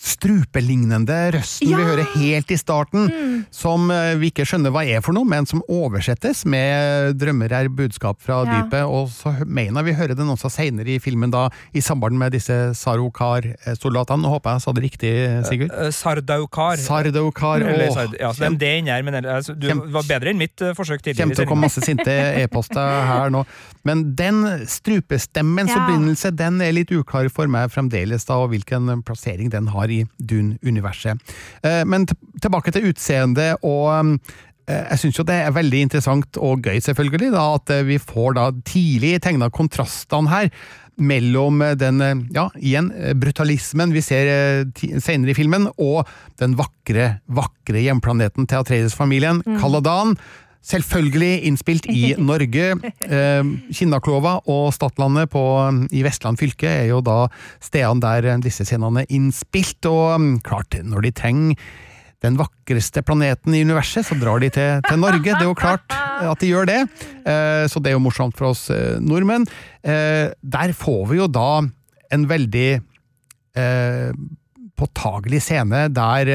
[0.05, 1.79] strupelignende røsten ja!
[1.79, 3.37] vi hører helt i starten, mm.
[3.53, 7.69] som eh, vi ikke skjønner hva er for noe, men som oversettes med 'drømmer er
[7.73, 8.59] budskap fra ja.
[8.59, 12.35] dypet', og så mener vi hører den også seinere i filmen, da, i samband med
[12.37, 14.21] disse Sarokar-soldatene.
[14.25, 15.13] Nå håper jeg sa det riktig,
[15.49, 15.73] Sigurd?
[15.73, 16.77] Uh, Sardaukar.
[16.81, 17.89] Sardaukar, eller,
[18.19, 21.23] ja, så det er her, men altså, du kjem, var bedre enn mitt forsøk tidligere.
[21.23, 23.45] Kommer til å komme masse sinte e-poster her nå.
[23.85, 25.81] Men den strupestemmens ja.
[25.81, 29.94] opprinnelse, den er litt uklar for meg fremdeles, da, og hvilken plassering den har i
[30.19, 31.35] Dune-universet.
[31.65, 32.07] Uh, men
[32.43, 34.19] tilbake til utseendet og
[34.65, 38.47] jeg syns jo det er veldig interessant og gøy, selvfølgelig, da, at vi får da
[38.65, 40.49] tidlig tegna kontrastene her
[40.95, 44.31] mellom eh, den eh, ja, igjen, eh, brutalismen vi ser
[44.75, 46.07] senere i filmen, og
[46.41, 49.59] den vakre, vakre hjemplaneten til Atreides-familien, mm.
[49.61, 50.15] Kaladan.
[50.65, 52.73] Selvfølgelig innspilt i Norge.
[53.69, 55.43] Kinnaklova og Stadlandet på,
[55.93, 57.25] i Vestland fylke er jo da
[57.63, 61.67] stedene der disse scenene er innspilt, og mm, klart, når de trenger
[62.25, 65.23] den vakreste planeten i universet, så drar de til, til, Norge.
[65.25, 66.79] Det er jo klart at de gjør det.
[67.27, 69.47] Eh, så det er jo morsomt for oss eh, nordmenn.
[69.85, 71.49] Eh, der får vi jo da
[72.13, 72.69] en veldig
[74.75, 76.31] påtagelig scene der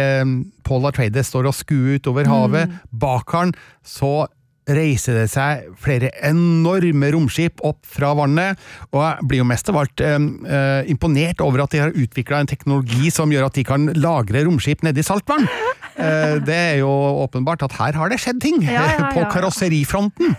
[0.66, 2.70] Paul Atreides står og skuer utover havet.
[2.70, 2.78] Mm.
[3.03, 3.55] Bak han
[3.86, 4.28] så
[4.76, 8.61] reiser det seg flere enorme romskip opp fra vannet,
[8.93, 12.43] og jeg blir jo mest av alt eh, eh, imponert over at de har utvikla
[12.43, 15.49] en teknologi som gjør at de kan lagre romskip nedi saltvann.
[15.97, 16.91] Eh, det er jo
[17.24, 20.36] åpenbart at her har det skjedd ting Ja, ja, på karosserifronten.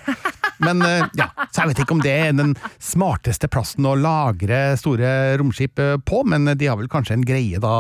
[0.66, 4.78] Men eh, ja, så jeg vet ikke om det er den smarteste plassen å lagre
[4.80, 7.76] store romskip eh, på, men de har vel kanskje en greie da.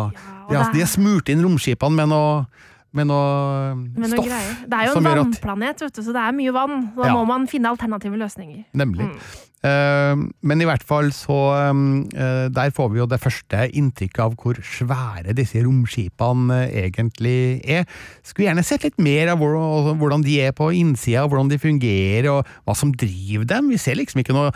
[0.49, 2.45] de, har, de har smurt inn romskipene med noe,
[2.93, 4.25] med noe med noe stoff.
[4.27, 4.57] greier.
[4.67, 6.91] Det er jo en vannplanet, vet du, så det er mye vann.
[6.97, 7.13] Da Ja.
[7.15, 8.65] må man finne alternative løsninger.
[8.75, 9.07] Nemlig.
[9.07, 9.15] Mm.
[9.61, 11.35] Uh, men i hvert fall så
[11.69, 17.61] uh, Der får vi jo det første inntrykket av hvor svære disse romskipene eh, egentlig
[17.69, 17.85] er.
[18.25, 22.31] Skulle gjerne sett litt mer av hvor, hvordan de er på innsida, hvordan de fungerer,
[22.33, 23.69] og hva som driver dem.
[23.69, 24.49] Vi ser liksom ikke noe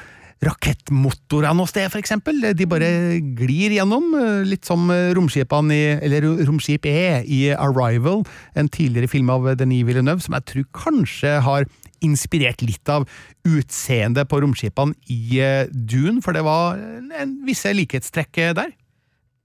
[0.43, 2.41] rakettmotorer noe sted, for eksempel.
[2.57, 2.89] De bare
[3.38, 8.23] glir gjennom, eh, litt som eh, romskipene i, eller romskip E i Arrival,
[8.55, 11.67] en tidligere film av Denis Villeneuve, som jeg tror kanskje har
[12.03, 13.07] inspirert litt av
[13.47, 18.75] utseendet på romskipene i eh, Dune, for det var en, visse likhetstrekk der.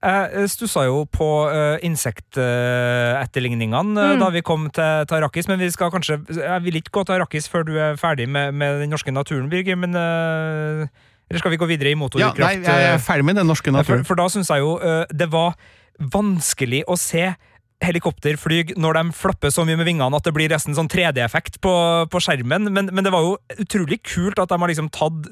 [0.00, 4.20] Jeg stussa jo på uh, insektetterligningene uh, Mm.
[4.22, 7.48] da vi kom til, Tarakis, men vi skal kanskje Jeg vil ikke gå til Arrakis
[7.52, 10.86] før du er ferdig med, med den norske naturen, Birger, men uh,
[11.28, 14.04] Eller skal vi gå videre i Ja, nei, jeg er ferdig med den norske naturen.
[14.04, 15.52] For, for da syns jeg jo uh, det var
[16.00, 17.34] vanskelig å se
[17.80, 21.72] helikopterflyg når de flapper så mye med vingene at det blir nesten sånn 3D-effekt på,
[22.12, 25.30] på skjermen, men, men det var jo utrolig kult at de har liksom tatt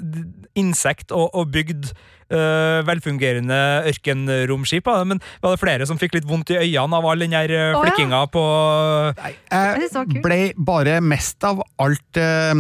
[0.58, 1.92] insekt og, og bygd
[2.35, 3.59] uh, velfungerende
[3.89, 4.85] ørkenromskip.
[4.85, 5.05] da.
[5.05, 7.81] Men var det flere som fikk litt vondt i øynene av all den her oh,
[7.83, 8.31] flikkinga ja.
[8.33, 8.45] på
[9.18, 12.55] Nei, Jeg ble bare mest av alt uh,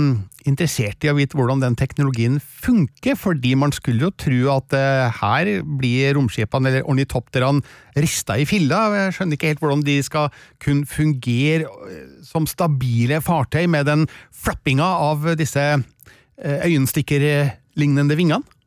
[0.48, 5.20] interessert i å vite hvordan den teknologien funker, fordi man skulle jo tro at uh,
[5.20, 7.64] her blir romskipene, eller ornitopterne,
[7.98, 8.86] rista i filla.
[8.94, 10.28] Jeg skjønner ikke helt hvordan de skal
[10.62, 11.66] kunne fungere
[12.26, 15.64] som stabile fartøy med den flappinga av disse
[16.38, 18.57] øyenstikkerlignende vingene.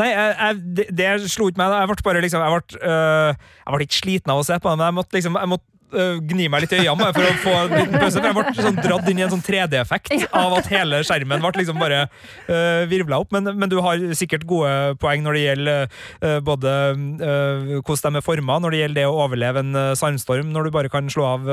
[0.00, 1.74] Nei, jeg, jeg, det, det slo ikke meg.
[1.76, 3.34] Jeg ble bare liksom Jeg ble, øh,
[3.66, 5.71] jeg ble ikke sliten av å se på det, men jeg måtte liksom Jeg måtte
[5.92, 8.18] øh, gni meg litt i øynene for å få en liten pause.
[8.18, 11.52] For jeg ble sånn dratt inn i en sånn 3D-effekt av at hele skjermen ble
[11.60, 13.32] liksom bare uh, virvla opp.
[13.36, 15.86] Men, men du har sikkert gode poeng når det gjelder
[16.24, 20.52] uh, både uh, hvordan de er forma, når det gjelder det å overleve en sandstorm,
[20.52, 21.48] når du bare kan slå av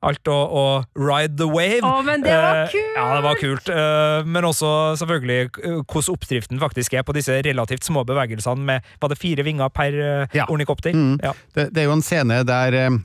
[0.00, 1.82] alt og, og ride the wave.
[1.84, 2.96] Å, men det var Eh, kult!
[2.96, 3.68] Ja, det var kult.
[3.68, 4.70] Eh, men også
[5.00, 9.44] selvfølgelig eh, hvordan oppdriften faktisk er på disse relativt små bevegelsene med var det fire
[9.46, 10.46] vinger per eh, Ja.
[10.48, 10.96] ornikopter.
[10.96, 11.18] Mm.
[11.22, 11.34] Ja.
[11.54, 12.96] Det, det er jo en scene der eh,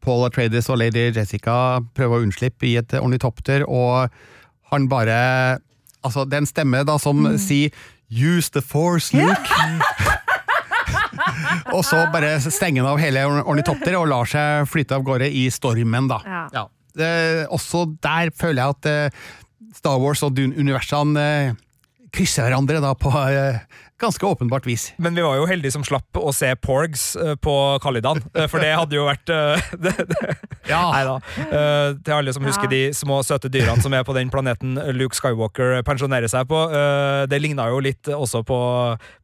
[0.00, 4.10] Paul Atreides og lady Jessica prøver å unnslippe i et ornitopter, og
[4.70, 5.58] han bare
[6.02, 7.36] Altså, det er en stemme da som Mm.
[7.38, 7.70] sier
[8.10, 9.80] 'use the force, Luke'.
[11.76, 15.28] og så bare stenger han av hele or- ornitopteret og lar seg flytte av gårde
[15.30, 16.20] i stormen, da.
[16.54, 16.64] Ja.
[16.96, 19.10] Det, også der føler jeg at eh,
[19.76, 21.52] Star Wars og Dune-universene eh,
[22.10, 23.60] krysser hverandre da på eh,
[24.00, 24.88] ganske åpenbart vis.
[24.98, 28.60] Men vi var jo heldige som slapp å se Porgs eh, på Kalidan, eh, for
[28.64, 30.36] det hadde jo vært eh, det, det,
[30.70, 30.82] Ja.
[30.92, 31.16] Neida.
[31.18, 31.94] da.
[32.04, 32.70] til alle som husker Ja.
[32.70, 36.60] de små, søte dyrene som er på den planeten Luke Skywalker pensjonerer seg på.
[37.30, 38.58] det ligna jo litt også på,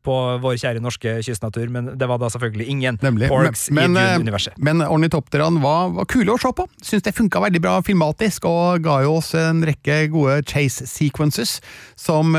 [0.06, 3.28] på vår kjære norske kystnatur, men det var da selvfølgelig ingen Nemlig.
[3.30, 4.56] Porgs Men- i Dune-universet.
[4.58, 6.66] Men ornitopterne var, var kule å se på.
[6.82, 11.60] Syns det funka veldig bra filmatisk, og ga jo oss en rekke gode chase sequences
[11.96, 12.34] som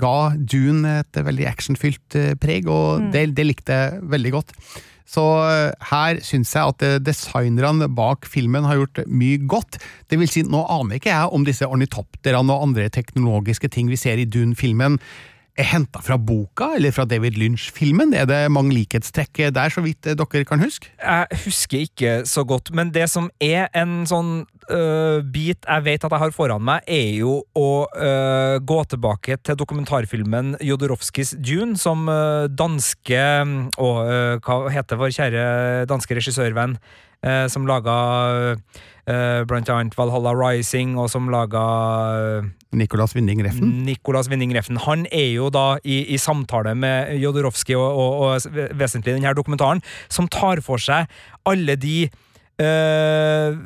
[0.00, 4.54] ga Dune et veldig actionfylt eh, preg, og det, det likte jeg veldig godt.
[5.06, 9.78] Så eh, her syns jeg at eh, designerne bak filmen har gjort mye godt.
[10.10, 14.00] Det vil si, nå aner ikke jeg om disse ornitopterne og andre teknologiske ting vi
[14.00, 14.98] ser i Dune-filmen
[15.64, 18.12] henta fra boka, eller fra David Lynch-filmen?
[18.16, 20.90] Er det mange likhetstrekk der, så vidt eh, dere kan huske?
[21.00, 26.04] Jeg husker ikke så godt, men det som er en sånn øh, bit jeg vet
[26.04, 31.78] at jeg har foran meg, er jo å øh, gå tilbake til dokumentarfilmen Jodorowskis Dune,
[31.80, 35.42] som øh, danske Å, øh, hva heter vår kjære
[35.88, 36.76] danske regissørvenn?
[37.24, 37.96] Øh, som laga
[39.06, 41.64] eh, blant annet Valhalla Rising, og som laga
[42.18, 42.44] øh,
[42.76, 43.64] Nicolas Winning Refn?
[43.86, 44.76] Nicolas Winning Refn.
[44.86, 48.40] Han er jo da i, i samtale med Jodorowsky og, og, og
[48.74, 51.06] vesentlig i denne dokumentaren, som tar for seg
[51.46, 52.08] alle de
[52.60, 53.56] øh,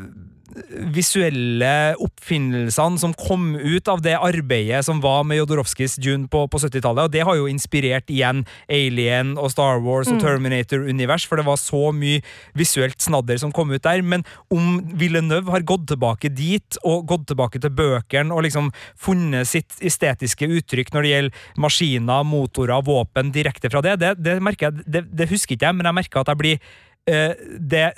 [0.94, 6.60] visuelle oppfinnelsene som kom ut av det arbeidet som var med Jodorowskis Dune på, på
[6.60, 11.46] 70-tallet, og det har jo inspirert igjen Alien og Star Wars og Terminator-univers, for det
[11.48, 12.22] var så mye
[12.58, 17.28] visuelt snadder som kom ut der, men om Villeneuve har gått tilbake dit, og gått
[17.30, 23.32] tilbake til bøkene, og liksom funnet sitt estetiske uttrykk når det gjelder maskiner, motorer, våpen,
[23.34, 26.22] direkte fra det, det, det merker jeg, det, det husker ikke jeg, men jeg merker
[26.22, 26.70] at jeg blir
[27.10, 27.90] eh, det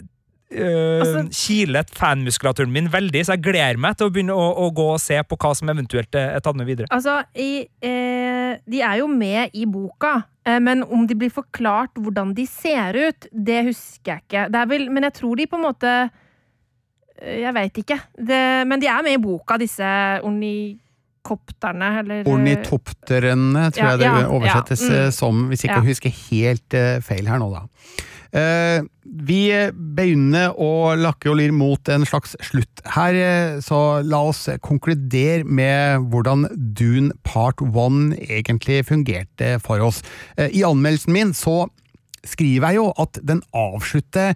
[0.52, 4.88] Altså- kilet fanmuskulaturen min veldig, så jeg gleder meg til å begynne å, å gå
[4.94, 6.90] og se på hva som eventuelt er tatt med videre.
[6.92, 11.94] Altså, i, eh, de er jo med i boka, eh, men om de blir forklart
[11.98, 14.46] hvordan de ser ut, det husker jeg ikke.
[14.52, 15.94] Det er vel, men jeg tror de på en måte
[17.22, 18.00] eh, Jeg veit ikke.
[18.18, 19.86] Det, men de er med i boka, disse
[20.26, 24.96] ornikopterne, eller Ornitopterne, tror Ja, jeg det ja, oversettes ja, mm.
[25.06, 25.82] eh, som, hvis ikke Ja.
[25.84, 27.62] jeg husker helt uh, feil her nå, da.
[28.32, 29.42] Eh, vi
[29.76, 35.44] begynner å lakke og lir mot en slags slutt her, eh, så la oss konkludere
[35.44, 40.00] med hvordan Dune Part 1 egentlig fungerte for oss.
[40.38, 41.66] Eh, I anmeldelsen min så
[42.24, 44.32] skriver jeg jo at den avslutter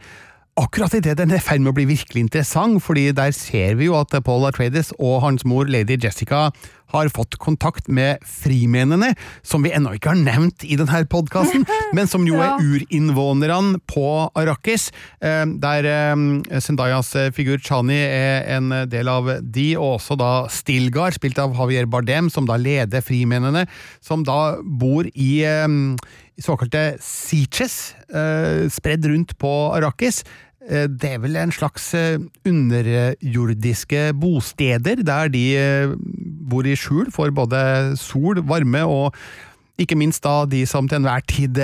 [0.57, 3.91] akkurat idet den er i ferd med å bli virkelig interessant, fordi der ser vi
[3.91, 6.49] jo at Paul Atreides og hans mor lady Jessica
[6.95, 9.11] har fått kontakt med frimennene,
[9.45, 14.07] som vi ennå ikke har nevnt i denne podkasten, men som jo er urinnvånerne på
[14.39, 14.89] Arrakis,
[15.21, 20.31] eh, der eh, Zendayas eh, figur Chani er en del av de, og også da
[20.53, 23.67] Stilgar, spilt av Javier Bardem, som da leder frimennene,
[24.01, 25.43] som da bor i
[26.43, 30.23] såkalte eh, spredd rundt på Arrakis.
[30.67, 35.97] Eh, Det er vel en slags eh, underjordiske bosteder, der de eh,
[36.51, 39.15] bor i skjul for både sol, varme og
[39.77, 41.59] ikke minst da de som til enhver tid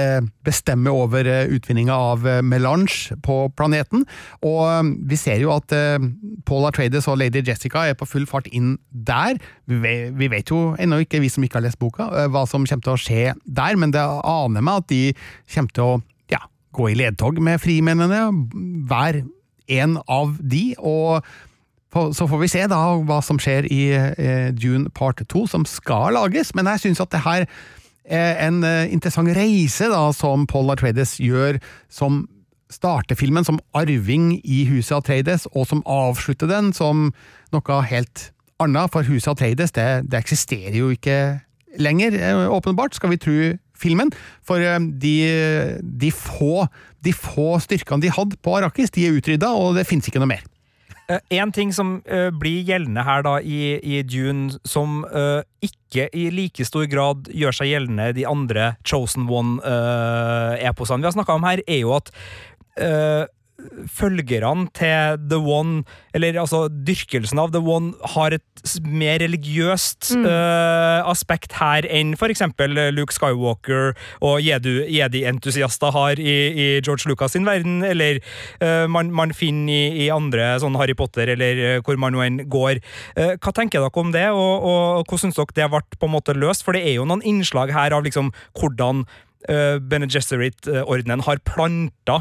[0.44, 4.02] bestemmer over utvinninga av melange på planeten.
[4.44, 5.72] Og vi ser jo at
[6.44, 9.40] Paul Atreides og lady Jessica er på full fart inn der.
[9.64, 12.92] Vi vet jo ennå ikke, vi som ikke har lest boka, hva som kommer til
[12.92, 15.02] å skje der, men det aner meg at de
[15.48, 16.00] kommer til å
[16.72, 18.24] gå i ledtog med frimennene,
[18.88, 19.22] hver
[19.72, 20.72] en av de.
[20.78, 21.24] og
[21.92, 26.16] så får vi se da hva som skjer i eh, Dune part 2, som skal
[26.16, 27.44] lages, men jeg syns at det her
[28.08, 31.60] er en eh, interessant reise da, som Paul Atreides gjør,
[31.92, 32.24] som
[32.72, 37.10] starter filmen som arving i huset Atreides, og som avslutter den som
[37.52, 38.30] noe helt
[38.62, 41.42] annet, for huset Atreides det, det eksisterer jo ikke
[41.76, 43.38] lenger, eh, åpenbart, skal vi tro
[43.82, 44.12] filmen,
[44.46, 45.16] for eh, de,
[45.82, 46.66] de, få,
[47.04, 50.32] de få styrkene de hadde på Arrakis, de er utrydda, og det finnes ikke noe
[50.34, 50.46] mer.
[51.10, 56.08] Eh, En ting som uh, blir gjeldende her da i, i Dune, som uh, ikke
[56.14, 61.48] i like stor grad gjør seg gjeldende de andre Chosen One-eposene vi har snakka om
[61.48, 62.12] her, er jo at
[63.90, 65.82] følgerne til The One,
[66.14, 70.24] eller altså dyrkelsen av The One, har et mer religiøst Mm.
[70.26, 77.46] uh, aspekt her enn eksempel Luke Skywalker og Jedi-entusiaster har i, i George Lucas sin
[77.46, 78.20] verden, eller
[78.62, 82.22] uh, man, man finner i, i andre sånn Harry Potter, eller uh, hvor man nå
[82.24, 82.80] enn går.
[83.14, 86.36] Hva tenker dere om det, og, og hvordan syns dere det ble på en måte
[86.36, 86.64] løst?
[86.64, 89.04] For det er jo noen innslag her av liksom hvordan
[89.42, 92.20] Bene Gesserit-ordenen har planta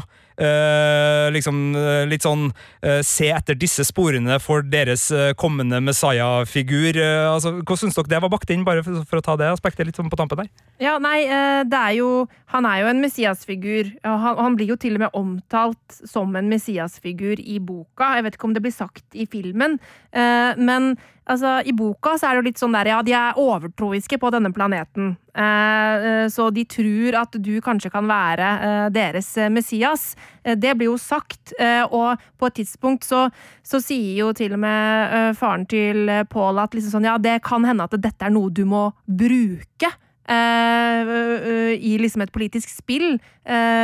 [1.32, 2.48] liksom eh, litt sånn
[2.82, 6.96] eh, Se etter disse sporene for deres eh, kommende Messiah-figur.
[6.96, 9.50] Eh, altså, Hva syns dere det var bakt inn, bare for, for å ta det
[9.52, 10.50] aspektet litt sånn på tampen der?
[10.82, 12.10] Ja, nei, eh, det er jo
[12.52, 13.94] Han er jo en Messias-figur.
[14.04, 18.12] Han, han blir jo til og med omtalt som en Messias-figur i boka.
[18.18, 19.78] Jeg vet ikke om det blir sagt i filmen,
[20.12, 20.92] eh, men
[21.24, 24.30] altså, i boka så er det jo litt sånn der Ja, de er overtroiske på
[24.34, 25.14] denne planeten.
[25.32, 30.12] Eh, eh, så de tror at du kanskje kan være eh, deres eh, Messias.
[30.44, 33.28] Eh, Det blir jo sagt, eh, og på et tidspunkt så,
[33.62, 37.42] så sier jo til og med eh, faren til Paul at liksom sånn, ja, det
[37.46, 39.92] kan hende at dette er noe du må bruke.
[40.22, 43.16] Uh, uh, I liksom et politisk spill,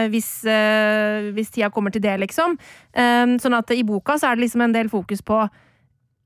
[0.09, 0.29] hvis,
[1.35, 2.55] hvis tida kommer til det, liksom.
[2.95, 5.41] Sånn at i boka så er det liksom en del fokus på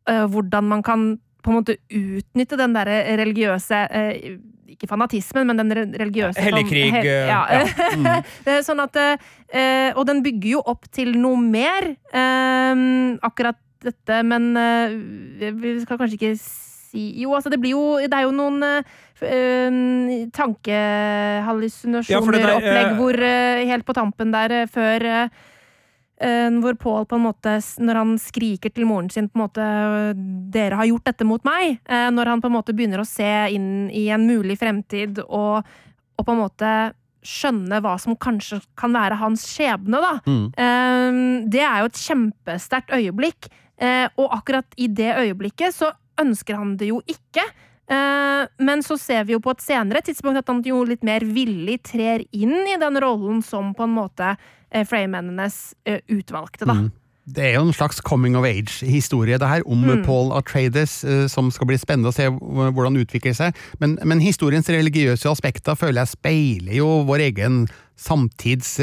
[0.04, 1.06] hvordan man kan
[1.42, 4.36] på en måte utnytte den derre religiøse eh,
[4.72, 7.42] Ikke fanatismen, men den religiøse sånn- Hellig krig, he- eh, ja.
[7.50, 7.62] ja.
[8.46, 11.82] Det er sånn at eh, Og den bygger jo opp til noe mer,
[12.14, 12.74] eh,
[13.26, 14.52] akkurat dette, men
[15.58, 18.82] vi skal kanskje ikke si Jo, altså, det blir jo Det er jo noen eh,
[20.34, 23.18] tankehallusinasjoner, Ja, opplegg, hvor
[23.72, 25.06] helt på tampen der, før
[26.20, 29.64] hvor Paul på en måte, når han skriker til moren sin på en måte
[30.52, 33.50] 'Dere har gjort dette mot meg', eh, når han på en måte begynner å se
[33.50, 35.64] inn i en mulig fremtid og,
[36.18, 36.92] og på en måte
[37.22, 40.14] skjønne hva som kanskje kan være hans skjebne, da.
[40.26, 41.50] Mm.
[41.50, 43.46] Det er jo et kjempesterkt øyeblikk,
[43.78, 47.44] eh, og akkurat i det øyeblikket så ønsker han det jo ikke.
[47.90, 51.20] Eh, Men så ser vi jo på et senere tidspunkt at han jo litt mer
[51.20, 54.36] villig trer inn i den rollen som på en måte
[54.72, 56.74] eh, Freymennenes eh, utvalgte, da.
[56.80, 56.90] Mm.
[57.32, 60.04] Det er jo en slags coming of age-historie det her, om Mm.
[60.04, 63.54] Paul Atreides, eh, som skal bli spennende å se hvordan det utvikler seg.
[63.78, 68.80] Men, men historiens religiøse aspekter føler jeg speiler jo vår egen samtids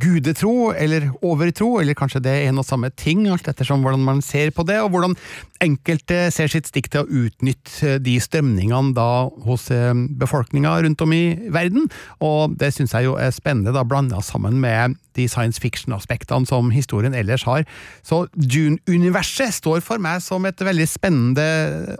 [0.00, 4.22] gudetro eller overtro, eller kanskje det er en og samme ting, alt ettersom hvordan man
[4.24, 5.16] ser på det, og hvordan
[5.64, 9.08] enkelte ser sitt stikk til å utnytte de strømningene da
[9.46, 11.24] hos eh, befolkninga rundt om i
[11.54, 11.88] verden,
[12.24, 16.72] og det syns jeg jo er spennende, da blanda sammen med de science fiction-aspektene som
[16.74, 17.66] historien ellers har.
[18.06, 21.46] Så Dune-universet står for meg som et veldig spennende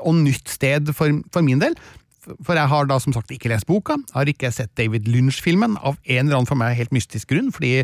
[0.00, 1.78] og nytt sted for, for min del.
[2.44, 5.98] For jeg har da som sagt ikke lest boka, har ikke sett David Lynch-filmen, av
[6.02, 7.82] en eller annen for meg helt mystisk grunn, fordi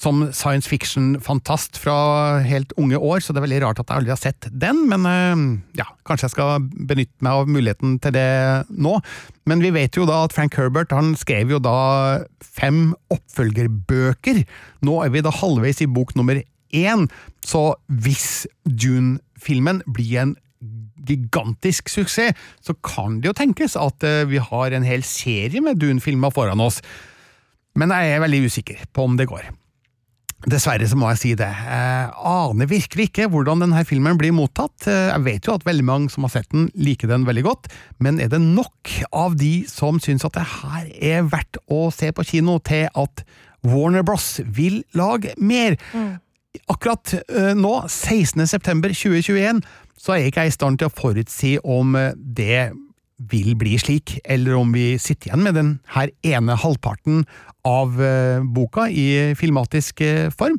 [0.00, 4.14] som science fiction-fantast fra helt unge år, så det er veldig rart at jeg aldri
[4.14, 5.42] har sett den, men øh,
[5.76, 8.30] ja, kanskje jeg skal benytte meg av muligheten til det
[8.72, 8.96] nå.
[9.50, 11.76] Men vi vet jo da at Frank Herbert han skrev jo da
[12.40, 14.40] fem oppfølgerbøker.
[14.88, 16.40] Nå er vi da halvveis i bok nummer
[16.72, 17.08] én,
[17.44, 20.38] så hvis Dune-filmen blir en
[21.08, 25.80] gigantisk suksess, så kan det jo tenkes at eh, vi har en hel serie med
[25.80, 26.80] Dune-filmer foran oss.
[27.78, 29.48] Men jeg er veldig usikker på om det går.
[30.48, 31.48] Dessverre så må jeg si det.
[31.48, 34.86] Jeg aner virkelig ikke hvordan denne filmen blir mottatt.
[34.88, 37.68] Jeg vet jo at veldig mange som har sett den, liker den veldig godt,
[38.00, 42.08] men er det nok av de som syns at det her er verdt å se
[42.16, 43.24] på kino, til at
[43.68, 45.76] Warner Bros vil lage mer?
[45.92, 46.16] Mm.
[46.72, 49.60] Akkurat uh, nå, 16.9.2021,
[50.00, 52.70] så er ikke jeg i stand til å forutsi om eh, det
[53.30, 57.26] vil bli slik, eller om vi sitter igjen med den her ene halvparten
[57.68, 60.56] av eh, boka i filmatisk eh, form.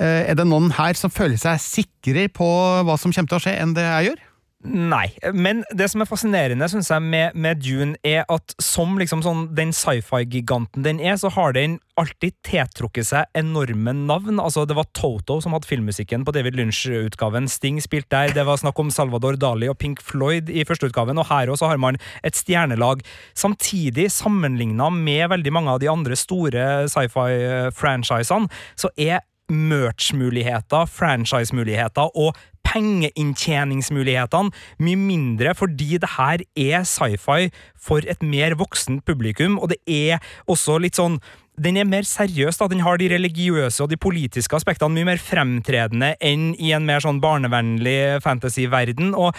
[0.00, 2.46] Er det noen her som føler seg sikrere på
[2.88, 4.22] hva som kommer til å skje, enn det jeg gjør?
[4.60, 9.22] Nei, men det som er fascinerende synes jeg, med, med Dune, er at som liksom
[9.24, 14.36] sånn, den sci-fi-giganten den er, så har den alltid tiltrukket seg enorme navn.
[14.36, 17.48] Altså, Det var Toto som hadde filmmusikken på David Lynch-utgaven.
[17.48, 18.34] Sting spilte der.
[18.36, 21.72] Det var snakk om Salvador Dali og Pink Floyd i første utgaven, og her også
[21.72, 23.00] har man et stjernelag.
[23.32, 32.36] Samtidig, sammenligna med veldig mange av de andre store sci-fi-franchisene, så er merch-muligheter, franchise-muligheter og
[32.70, 37.50] pengeinntjeningsmulighetene mye mindre, fordi det her er sci-fi
[37.80, 41.18] for et mer voksent publikum, og det er også litt sånn
[41.60, 42.58] den er mer seriøs.
[42.58, 46.86] da, Den har de religiøse og de politiske aspektene mye mer fremtredende enn i en
[46.88, 49.14] mer sånn barnevennlig fantasy-verden.
[49.14, 49.34] og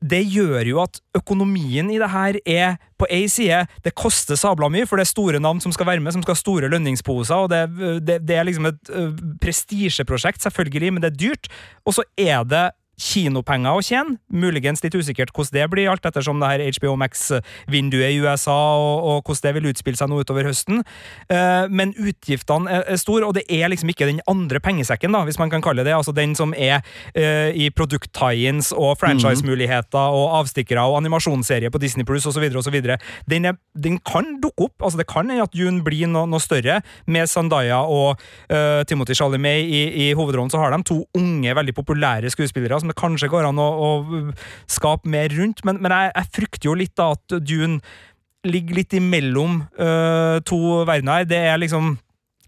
[0.00, 4.70] det gjør jo at økonomien i det her er på ei side Det koster sabla
[4.72, 7.36] mye, for det er store navn som skal være med, som skal ha store lønningsposer,
[7.36, 7.68] og det,
[8.00, 8.92] det, det er liksom et
[9.40, 11.50] prestisjeprosjekt, selvfølgelig, men det er dyrt.
[11.84, 14.18] Og så er det kinopenger å tjene.
[14.28, 18.96] Muligens litt usikkert hvordan det blir, alt ettersom det her HBO Max-vinduet i USA og,
[19.00, 20.82] og, hvordan det vil utspille seg nå utover høsten.
[21.32, 25.24] Uh, men utgiftene er, er store, og det er liksom ikke den andre pengesekken, da,
[25.28, 26.80] hvis man kan kalle det altså den som er
[27.16, 32.46] uh, i produkt-tie-ins og franchise-muligheter og avstikkere og animasjonsserie på Disney Pluss osv.
[33.30, 34.76] Den, den kan dukke opp.
[34.84, 36.80] altså Det kan hende at June blir noe, noe, større.
[37.10, 38.20] Med Sandaya og
[38.52, 42.89] uh, Timothy Chalamet i, i hovedrollen så har de to unge, veldig populære skuespillere som
[42.90, 43.90] det kanskje går an å, å
[44.70, 47.80] skape mer rundt, men, men jeg, jeg, frykter jo litt da at Dune
[48.46, 51.26] ligger litt imellom uh, to verdener.
[51.28, 51.94] Det er liksom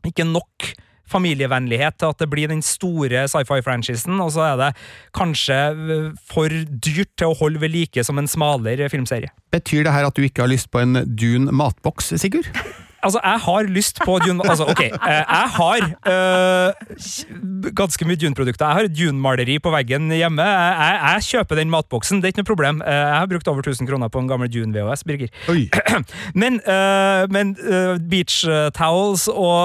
[0.08, 0.72] ikke nok
[1.12, 4.70] familievennlighet til at det blir den store sci-fi-franchisen, og så er det
[5.16, 9.32] kanskje øh, for dyrt til å holde ved like som en smalere filmserie.
[9.52, 12.48] Betyr det her at du ikke har lyst på en Dune matboks, Sigurd?
[13.02, 15.80] Altså, jeg har lyst på Dune Altså, ok, eh, jeg har
[16.12, 18.66] øh, ganske mye Dune-produkter.
[18.66, 20.42] Jeg har Dune-maleri på veggen hjemme.
[20.42, 22.82] Jeg, jeg, kjøper den matboksen, det er ikke noe problem.
[22.86, 25.32] Eh, jeg har brukt over 1000 kroner på en gammel Dune-VHS, Birger.
[26.42, 28.44] Men, øh, men øh, beach
[28.76, 29.58] towels og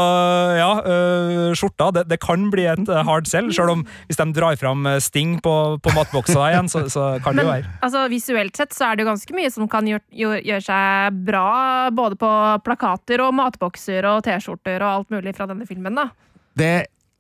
[0.58, 4.56] ja, øh, skjorta, det, det, kan bli et hard sell, selv om hvis de drar
[4.60, 7.72] fram Sting på, på matboksa igjen, så, så kan det jo være.
[7.82, 10.04] Altså, visuelt sett så er det jo ganske mye som kan gjøre,
[10.44, 11.48] gjøre seg bra,
[11.96, 12.32] både på
[12.66, 16.10] plakater og og matbokser og T-skjorter og alt mulig fra denne filmen, da.
[16.58, 16.76] Det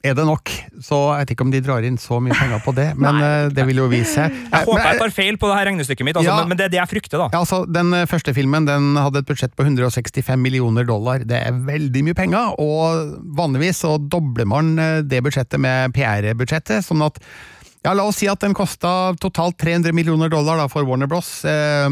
[0.05, 0.51] er det nok,
[0.85, 3.31] så jeg vet ikke om de drar inn så mye penger på det, men Nei,
[3.53, 4.35] det vil jo vise seg.
[4.51, 6.73] Jeg håper jeg tar feil på det her regnestykket mitt, altså, ja, men det er
[6.75, 7.27] det jeg frykter, da.
[7.33, 11.25] Ja, altså, Den eh, første filmen den hadde et budsjett på 165 millioner dollar.
[11.27, 16.85] Det er veldig mye penger, og vanligvis så dobler man eh, det budsjettet med PR-budsjettet,
[16.85, 17.17] sånn at
[17.85, 21.39] ja, La oss si at den kosta totalt 300 millioner dollar da, for Warner Bros.
[21.47, 21.89] Eh,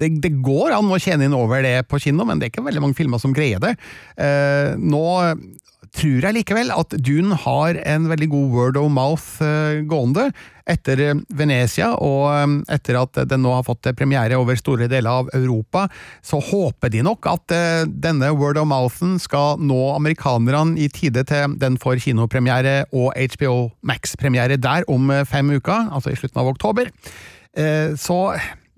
[0.00, 2.66] det, det, går an å tjene inn over det på kino, men det er ikke
[2.66, 3.76] veldig mange filmer som greier det.
[4.20, 5.06] Eh, nå
[5.96, 10.28] tror jeg likevel at Dune har en veldig god word of mouth eh, gående
[10.68, 15.22] etter eh, Venezia, og eh, etter at den nå har fått premiere over store deler
[15.22, 15.86] av Europa,
[16.26, 21.24] så håper de nok at eh, denne word of mouthen skal nå amerikanerne i tide
[21.28, 23.56] til den får kinopremiere og HBO
[23.86, 26.92] Max-premiere der om fem uker, altså i slutten av oktober.
[27.56, 28.20] Eh, så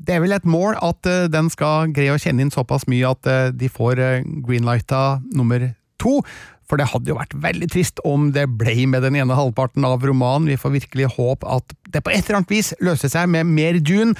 [0.08, 3.10] det er vel et mål at uh, den skal greie å kjenne inn såpass mye
[3.10, 5.68] at uh, de får uh, greenlighta nummer
[6.00, 6.22] to.
[6.68, 10.04] For det hadde jo vært veldig trist om det ble med den ene halvparten av
[10.04, 10.48] romanen.
[10.48, 13.80] Vi får virkelig håpe at det på et eller annet vis løser seg med mer
[13.80, 14.16] Dune,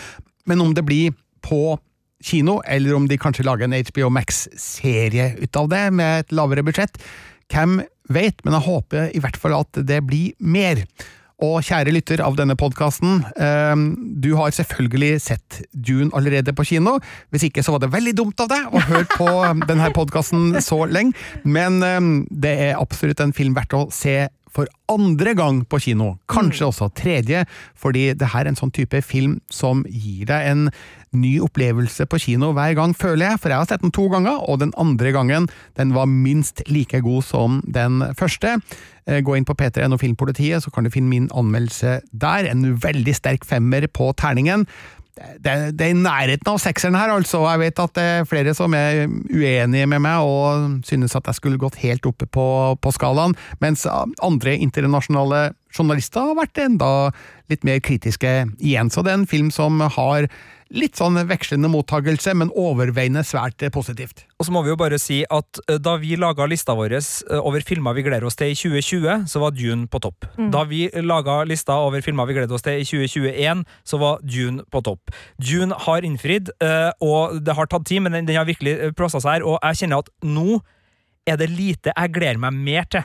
[0.48, 1.76] men om det blir på
[2.24, 6.64] kino, eller om de kanskje lager en HBO Max-serie ut av det, med et lavere
[6.66, 6.98] budsjett,
[7.52, 7.78] hvem
[8.12, 10.82] vet, men jeg håper i hvert fall at det blir mer.
[11.38, 13.74] Og kjære lytter av denne podkasten, eh,
[14.18, 16.96] du har selvfølgelig sett Dune allerede på kino.
[17.30, 19.28] Hvis ikke så var det veldig dumt av deg å høre på
[19.70, 21.14] denne podkasten så lenge,
[21.46, 24.24] men eh, det er absolutt en film verdt å se
[24.58, 27.44] for andre gang på kino, kanskje også tredje,
[27.78, 30.64] fordi det her er en sånn type film som gir deg en
[31.16, 34.42] ny opplevelse på kino hver gang, føler jeg, for jeg har sett den to ganger,
[34.50, 35.46] og den andre gangen
[35.78, 38.58] den var minst like god som den første.
[39.06, 42.50] Eh, Gå inn på P3 og Filmpolitiet, så kan du finne min anmeldelse der.
[42.50, 44.66] En veldig sterk femmer på terningen.
[45.42, 47.42] Det, det er i nærheten av sekseren her, altså.
[47.50, 51.38] Jeg vet at det er flere som er uenige med meg og synes at jeg
[51.38, 52.46] skulle gått helt oppe på,
[52.82, 56.92] på skalaen, mens andre internasjonale journalister har vært enda
[57.52, 58.92] litt mer kritiske igjen.
[58.92, 60.28] Så det er en film som har
[60.74, 64.24] litt sånn vekslende mottagelse, men overveiende svært positivt.
[64.38, 67.34] Og så må vi jo bare si at eh, da vi laga lista vår eh,
[67.38, 70.28] over filmer vi gleder oss til i 2020, så var Dune på topp.
[70.52, 74.66] Da vi laga lista over filmer vi gleder oss til i 2021, så var Dune
[74.70, 75.14] på topp.
[75.40, 79.22] Dune har innfridd, eh, og det har tatt tid, men den, den har virkelig plassa
[79.24, 80.60] seg her, og jeg kjenner at nå
[81.28, 83.04] er det lite jeg gleder meg mer til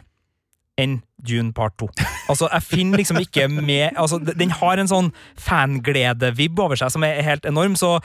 [0.81, 1.89] enn Dune part 2.
[2.29, 7.05] Altså, jeg finner liksom ikke med altså, Den har en sånn fanglede-vibb over seg som
[7.07, 7.99] er helt enorm, så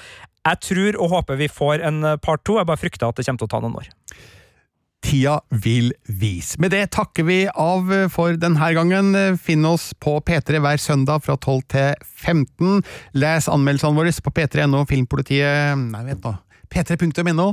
[0.48, 2.58] jeg tror og håper vi får en part 2.
[2.60, 3.88] Jeg bare frykter at det kommer til å ta noen år.
[5.04, 6.58] Tida vil vise.
[6.58, 9.12] Med det takker vi av for denne gangen.
[9.38, 12.82] Finn oss på P3 hver søndag fra 12 til 15.
[13.22, 16.34] Les anmeldelsene våre på p3.no Filmpolitiet Nei, vent nå.
[16.72, 17.52] p3.no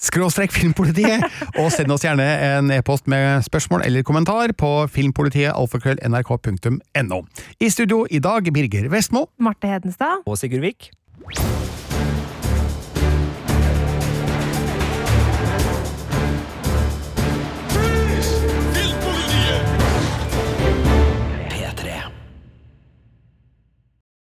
[0.00, 1.24] skråstrek Filmpolitiet,
[1.60, 7.22] og send oss gjerne en e-post med spørsmål eller kommentar på filmpolitiet alfakrøll nrk.no.
[7.60, 9.26] I studio i dag Birger Vestmo.
[9.40, 10.22] Marte Hedenstad.
[10.26, 10.90] Og Sigurd Vik.